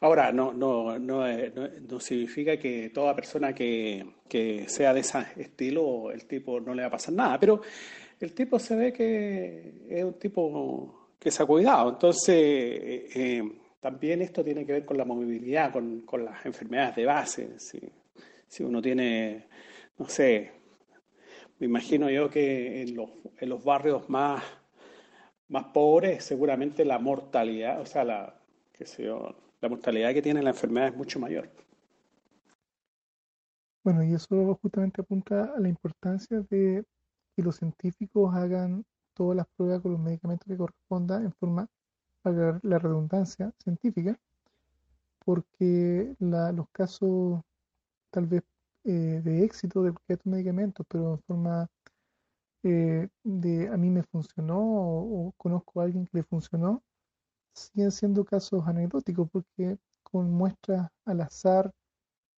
Ahora, 0.00 0.32
no, 0.32 0.52
no, 0.52 0.98
no, 0.98 1.24
no, 1.26 2.00
significa 2.00 2.58
que 2.58 2.90
toda 2.90 3.16
persona 3.16 3.54
que, 3.54 4.04
que, 4.28 4.68
sea 4.68 4.92
de 4.92 5.00
ese 5.00 5.18
estilo, 5.36 6.10
el 6.10 6.26
tipo 6.26 6.60
no 6.60 6.74
le 6.74 6.82
va 6.82 6.88
a 6.88 6.92
pasar 6.92 7.14
nada, 7.14 7.40
pero 7.40 7.62
el 8.20 8.34
tipo 8.34 8.58
se 8.58 8.76
ve 8.76 8.92
que 8.92 9.86
es 9.88 10.04
un 10.04 10.18
tipo 10.18 11.08
que 11.18 11.30
se 11.30 11.42
ha 11.42 11.46
cuidado. 11.46 11.90
Entonces, 11.90 12.34
eh, 12.36 13.08
eh, 13.14 13.42
también 13.80 14.22
esto 14.22 14.44
tiene 14.44 14.66
que 14.66 14.72
ver 14.72 14.84
con 14.84 14.98
la 14.98 15.04
movilidad, 15.04 15.72
con, 15.72 16.02
con 16.02 16.24
las 16.24 16.44
enfermedades 16.44 16.96
de 16.96 17.04
base. 17.06 17.58
Si, 17.58 17.80
si, 18.46 18.62
uno 18.62 18.82
tiene, 18.82 19.46
no 19.98 20.08
sé, 20.08 20.52
me 21.58 21.66
imagino 21.66 22.10
yo 22.10 22.30
que 22.30 22.82
en 22.82 22.96
los, 22.96 23.10
en 23.38 23.48
los 23.48 23.64
barrios 23.64 24.08
más, 24.08 24.42
más 25.48 25.66
pobres, 25.66 26.24
seguramente 26.24 26.84
la 26.84 26.98
mortalidad, 26.98 27.80
o 27.80 27.86
sea, 27.86 28.04
la, 28.04 28.40
qué 28.72 28.86
sé 28.86 29.04
la 29.60 29.68
mortalidad 29.68 30.12
que 30.12 30.22
tiene 30.22 30.42
la 30.42 30.50
enfermedad 30.50 30.88
es 30.88 30.96
mucho 30.96 31.18
mayor. 31.18 31.48
Bueno, 33.82 34.02
y 34.02 34.14
eso 34.14 34.58
justamente 34.62 35.00
apunta 35.00 35.52
a 35.56 35.60
la 35.60 35.68
importancia 35.68 36.40
de 36.50 36.84
que 37.36 37.42
los 37.42 37.56
científicos 37.56 38.34
hagan 38.34 38.84
todas 39.14 39.36
las 39.36 39.46
pruebas 39.56 39.80
con 39.80 39.92
los 39.92 40.00
medicamentos 40.00 40.46
que 40.46 40.56
correspondan 40.56 41.24
en 41.24 41.32
forma, 41.32 41.68
para 42.22 42.58
la 42.62 42.78
redundancia 42.78 43.52
científica, 43.62 44.18
porque 45.24 46.14
los 46.18 46.68
casos 46.70 47.42
tal 48.10 48.26
vez 48.26 48.42
eh, 48.84 49.20
de 49.24 49.44
éxito 49.44 49.82
de 49.82 49.94
estos 50.08 50.26
medicamentos, 50.26 50.86
pero 50.88 51.12
en 51.14 51.18
forma 51.22 51.68
eh, 52.64 53.08
de 53.24 53.68
a 53.68 53.76
mí 53.76 53.90
me 53.90 54.02
funcionó 54.04 54.58
o, 54.58 55.32
conozco 55.36 55.80
a 55.80 55.84
alguien 55.84 56.06
que 56.06 56.18
le 56.18 56.24
funcionó, 56.24 56.82
siguen 57.54 57.92
siendo 57.92 58.24
casos 58.24 58.66
anecdóticos 58.66 59.28
porque 59.30 59.78
con 60.02 60.30
muestras 60.32 60.88
al 61.06 61.20
azar 61.22 61.72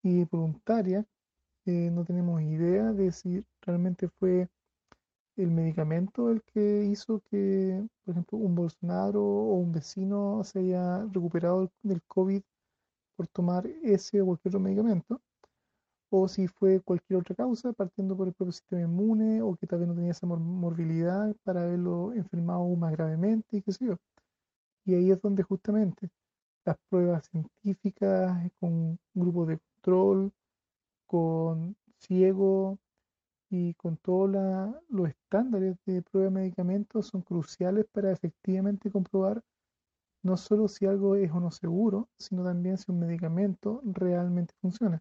y 0.02 0.24
voluntarias 0.24 1.06
eh, 1.66 1.90
no 1.92 2.04
tenemos 2.04 2.42
idea 2.42 2.92
de 2.92 3.12
si 3.12 3.44
realmente 3.62 4.09
fue 4.09 4.48
el 5.37 5.50
medicamento 5.50 6.30
el 6.30 6.42
que 6.42 6.85
hizo 6.85 7.20
que, 7.30 7.87
por 8.04 8.12
ejemplo, 8.12 8.38
un 8.38 8.54
Bolsonaro 8.54 9.22
o 9.22 9.54
un 9.54 9.72
vecino 9.72 10.42
se 10.44 10.61
haya 10.61 11.04
recuperado 11.12 11.70
del 11.82 12.02
COVID 12.04 12.42
por 13.16 13.28
tomar 13.28 13.66
ese 13.82 14.20
o 14.22 14.26
cualquier 14.26 14.50
otro 14.50 14.61
medicamento, 14.61 15.20
o 16.11 16.29
si 16.29 16.49
fue 16.49 16.81
cualquier 16.81 17.21
otra 17.21 17.35
causa, 17.35 17.73
partiendo 17.73 18.16
por 18.16 18.29
el 18.29 18.35
propio 18.35 18.53
sistema 18.53 18.83
inmune, 18.83 19.42
o 19.42 19.57
que 19.57 19.66
tal 19.66 19.81
vez 19.81 19.88
no 19.88 19.95
tenía 19.95 20.12
esa 20.12 20.27
morbilidad 20.27 21.35
para 21.45 21.62
haberlo 21.62 22.12
enfermado 22.14 22.64
más 22.77 22.92
gravemente, 22.92 23.59
y 23.59 23.62
qué 23.62 23.73
sé 23.73 23.87
yo. 23.87 23.97
Y 24.85 24.95
ahí 24.95 25.11
es 25.11 25.21
donde 25.21 25.42
justamente 25.42 26.09
las 26.64 26.77
pruebas 26.88 27.27
científicas 27.31 28.51
con 28.61 28.99
grupos 29.14 29.49
de 29.49 29.59
control, 29.59 30.33
con 31.07 31.77
ciego, 31.99 32.79
y 33.51 33.75
con 33.75 33.97
todos 33.97 34.31
los 34.88 35.09
estándares 35.09 35.77
de 35.87 36.03
prueba 36.03 36.29
de 36.31 36.35
medicamentos 36.35 37.07
son 37.09 37.23
cruciales 37.23 37.87
para 37.92 38.12
efectivamente 38.12 38.90
comprobar 38.90 39.42
no 40.23 40.37
solo 40.37 40.66
si 40.69 40.87
algo 40.87 41.14
es 41.14 41.31
o 41.31 41.40
no 41.40 41.51
seguro, 41.51 42.09
sino 42.19 42.45
también 42.45 42.79
si 42.79 42.90
un 42.90 42.99
medicamento 43.01 43.81
realmente 43.85 44.55
funciona. 44.61 45.01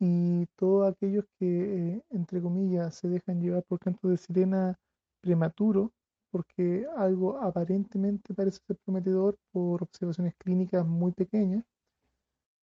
Y 0.00 0.46
todos 0.56 0.92
aquellos 0.92 1.24
que, 1.38 1.96
eh, 1.96 2.02
entre 2.10 2.40
comillas, 2.42 2.94
se 2.96 3.08
dejan 3.08 3.40
llevar 3.40 3.62
por 3.64 3.78
canto 3.78 4.08
de 4.08 4.18
sirena 4.18 4.78
prematuro, 5.20 5.92
porque 6.30 6.86
algo 6.96 7.38
aparentemente 7.42 8.34
parece 8.34 8.60
ser 8.66 8.76
prometedor 8.84 9.36
por 9.52 9.82
observaciones 9.82 10.34
clínicas 10.36 10.86
muy 10.86 11.12
pequeñas, 11.12 11.64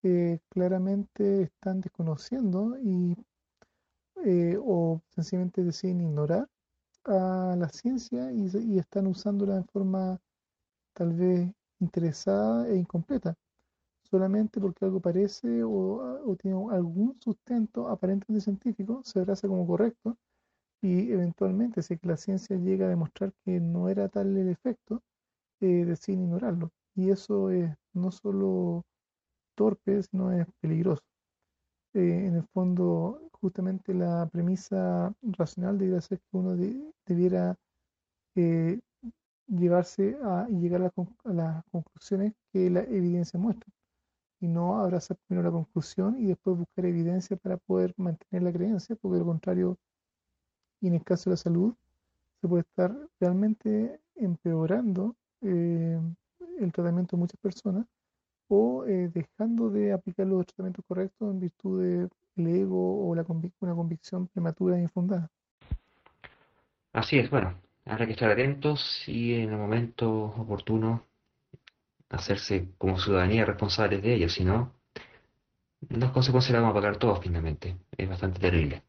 eh, 0.04 0.40
claramente 0.50 1.44
están 1.44 1.82
desconociendo 1.82 2.78
y 2.80 3.16
eh, 4.26 4.58
o 4.62 5.02
sencillamente 5.10 5.64
deciden 5.64 6.02
ignorar 6.02 6.48
a 7.06 7.56
la 7.58 7.70
ciencia 7.70 8.32
y, 8.32 8.78
están 8.78 9.08
usándola 9.08 9.58
en 9.58 9.66
forma 9.66 10.20
tal 10.94 11.14
vez 11.14 11.52
interesada 11.80 12.68
e 12.70 12.78
incompleta, 12.78 13.36
solamente 14.14 14.62
porque 14.62 14.86
algo 14.86 15.00
parece 15.00 15.64
o, 15.64 16.36
tiene 16.40 16.56
algún 16.72 17.20
sustento 17.20 17.88
aparentemente 17.88 18.44
científico, 18.44 19.02
se 19.04 19.20
abraza 19.20 19.48
como 19.48 19.66
correcto 19.66 20.16
y 20.84 21.12
eventualmente 21.12 21.82
si 21.82 21.98
la 22.04 22.16
ciencia 22.18 22.56
llega 22.58 22.86
a 22.86 22.90
demostrar 22.90 23.34
que 23.44 23.60
no 23.60 23.90
era 23.90 24.10
tal 24.10 24.38
el 24.38 24.50
efecto, 24.50 25.02
eh, 25.62 25.86
deciden 25.86 26.24
ignorarlo. 26.26 26.72
Y 26.96 27.10
eso 27.10 27.50
es 27.50 27.72
no 27.94 28.12
solo 28.12 28.84
torpe, 29.56 30.04
sino 30.04 30.32
es 30.32 30.46
peligroso. 30.62 31.02
Eh, 31.96 32.28
en 32.28 32.36
el 32.36 32.44
fondo, 32.54 33.20
justamente 33.42 33.96
la 33.96 34.28
premisa 34.32 35.14
racional 35.24 35.80
debería 35.80 36.02
ser 36.02 36.20
que 36.20 36.38
uno 36.38 36.56
debiera 37.08 37.56
eh, 38.36 38.80
llevarse 39.48 40.18
a, 40.24 40.48
llegar 40.50 40.84
a, 40.84 41.34
las 41.34 41.64
conclusiones 41.72 42.34
que 42.52 42.70
la 42.70 42.82
evidencia 42.82 43.40
muestra 43.40 43.74
y 44.44 44.48
no 44.50 44.78
abrazar 44.78 45.16
primero 45.26 45.48
la 45.48 45.54
conclusión 45.54 46.18
y 46.20 46.26
después 46.26 46.58
buscar 46.58 46.86
evidencia 46.86 47.38
para 47.38 47.56
poder 47.56 47.94
mantener 47.96 48.44
la 48.44 48.52
creencia, 48.52 48.94
porque 48.98 49.14
de 49.14 49.20
lo 49.22 49.28
contrario, 49.28 49.78
y 50.82 50.88
en 50.88 50.96
el 50.96 51.04
caso 51.06 51.30
de 51.30 51.36
la 51.36 51.38
salud, 51.38 51.74
se 52.42 52.50
puede 52.50 52.64
estar 52.64 52.94
realmente 53.22 54.02
empeorando 54.16 55.16
eh, 55.40 55.98
el 56.60 56.74
tratamiento 56.74 57.16
de 57.16 57.22
muchas 57.22 57.40
personas 57.40 57.86
o 58.50 58.84
eh, 58.86 59.10
dejando 59.14 59.70
de 59.70 59.94
aplicar 59.94 60.28
los 60.28 60.46
tratamientos 60.46 60.84
correctos 60.90 61.32
en 61.32 61.40
virtud 61.40 61.82
del 61.82 62.48
ego 62.48 63.08
o 63.08 63.16
la 63.16 63.26
una 63.62 63.76
convicción 63.76 64.28
prematura 64.28 64.78
e 64.78 64.82
infundada. 64.82 65.32
Así 66.92 67.18
es, 67.18 67.30
bueno, 67.30 67.56
habrá 67.86 68.06
que 68.06 68.12
estar 68.12 68.30
atentos 68.30 69.08
y 69.08 69.36
en 69.36 69.52
el 69.52 69.58
momento 69.58 70.12
oportuno 70.38 71.13
hacerse 72.14 72.70
como 72.78 73.00
ciudadanía 73.00 73.46
responsables 73.46 74.02
de 74.02 74.14
ello, 74.14 74.30
si 74.30 74.46
no, 74.46 74.74
las 75.90 76.12
consecuencias 76.12 76.54
las 76.54 76.62
vamos 76.62 76.78
a 76.78 76.82
pagar 76.82 76.98
todos 76.98 77.20
finalmente. 77.20 77.78
Es 77.98 78.08
bastante 78.08 78.40
terrible. 78.40 78.84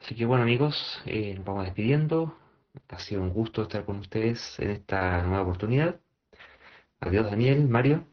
Así 0.00 0.14
que 0.14 0.26
bueno 0.26 0.42
amigos, 0.42 1.00
eh, 1.06 1.34
nos 1.34 1.44
vamos 1.44 1.64
despidiendo. 1.64 2.36
Ha 2.88 2.98
sido 2.98 3.22
un 3.22 3.30
gusto 3.32 3.62
estar 3.62 3.84
con 3.84 3.98
ustedes 3.98 4.58
en 4.58 4.70
esta 4.70 5.22
nueva 5.22 5.42
oportunidad. 5.42 6.00
Adiós 7.00 7.30
Daniel, 7.30 7.68
Mario. 7.68 8.06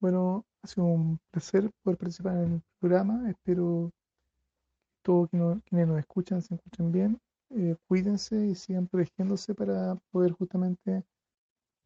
Bueno, 0.00 0.44
ha 0.62 0.66
sido 0.66 0.86
un 0.86 1.18
placer 1.30 1.70
poder 1.82 1.98
participar 1.98 2.36
en 2.38 2.54
el 2.54 2.62
programa. 2.80 3.30
Espero 3.30 3.90
que 3.92 5.00
todos 5.02 5.28
quienes 5.30 5.88
nos 5.88 5.98
escuchan 5.98 6.42
se 6.42 6.54
encuentren 6.54 6.92
bien. 6.92 7.20
Eh, 7.50 7.76
cuídense 7.86 8.46
y 8.46 8.54
sigan 8.54 8.88
protegiéndose 8.88 9.54
para 9.54 9.96
poder 10.10 10.32
justamente 10.32 11.04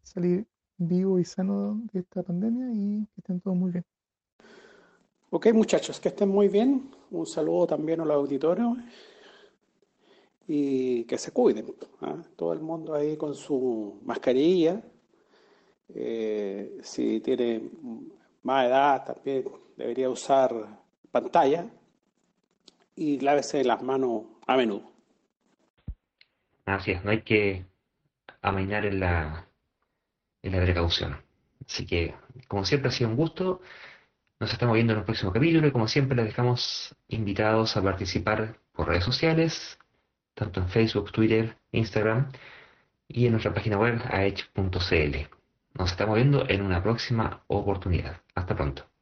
salir 0.09 0.47
vivo 0.79 1.19
y 1.19 1.25
sano 1.25 1.81
de 1.93 2.01
esta 2.01 2.23
pandemia 2.23 2.71
y 2.73 3.07
que 3.07 3.21
estén 3.21 3.41
todos 3.41 3.57
muy 3.57 3.73
bien. 3.73 3.85
Ok, 5.31 5.53
muchachos, 5.53 6.01
que 6.01 6.09
estén 6.09 6.29
muy 6.29 6.49
bien. 6.49 6.91
Un 7.11 7.27
saludo 7.27 7.67
también 7.67 8.01
a 8.01 8.05
los 8.05 8.17
auditores 8.17 8.65
y 10.47 11.05
que 11.05 11.19
se 11.19 11.33
cuiden. 11.33 11.75
¿ah? 12.01 12.23
Todo 12.37 12.53
el 12.55 12.61
mundo 12.61 12.95
ahí 12.95 13.17
con 13.17 13.35
su 13.35 14.01
mascarilla. 14.05 14.81
Eh, 15.95 16.79
si 16.83 17.21
tiene 17.21 17.71
más 18.43 18.67
edad, 18.67 19.05
también 19.05 19.45
debería 19.77 20.09
usar 20.09 20.51
pantalla 21.11 21.67
y 22.97 23.21
lávese 23.21 23.65
las 23.65 23.83
manos 23.83 24.25
a 24.47 24.57
menudo. 24.57 24.91
Así 26.65 26.93
es, 26.93 27.05
no 27.05 27.11
hay 27.11 27.23
que 27.23 27.65
amainar 28.43 28.85
en 28.85 29.01
la, 29.01 29.48
en 30.43 30.53
la 30.53 30.63
precaución. 30.63 31.23
Así 31.67 31.87
que, 31.87 32.15
como 32.49 32.65
siempre, 32.65 32.89
ha 32.89 32.93
sido 32.93 33.11
un 33.11 33.17
gusto. 33.17 33.61
Nos 34.41 34.53
estamos 34.53 34.75
viendo 34.75 34.93
en 34.93 35.01
el 35.01 35.05
próximo 35.05 35.33
capítulo 35.33 35.67
y 35.67 35.73
como 35.73 35.89
siempre 35.89 36.17
les 36.17 36.27
dejamos 36.27 36.95
invitados 37.09 37.77
a 37.77 37.83
participar 37.83 38.59
por 38.73 38.89
redes 38.89 39.05
sociales, 39.05 39.79
tanto 40.35 40.61
en 40.61 40.69
Facebook, 40.69 41.11
Twitter, 41.13 41.57
Instagram 41.73 42.31
y 43.09 43.27
en 43.27 43.33
nuestra 43.33 43.53
página 43.53 43.79
web 43.79 44.01
aech.cl. 44.11 45.17
Nos 45.75 45.91
estamos 45.91 46.17
viendo 46.17 46.49
en 46.49 46.63
una 46.63 46.83
próxima 46.83 47.43
oportunidad. 47.49 48.21
Hasta 48.35 48.55
pronto. 48.55 48.98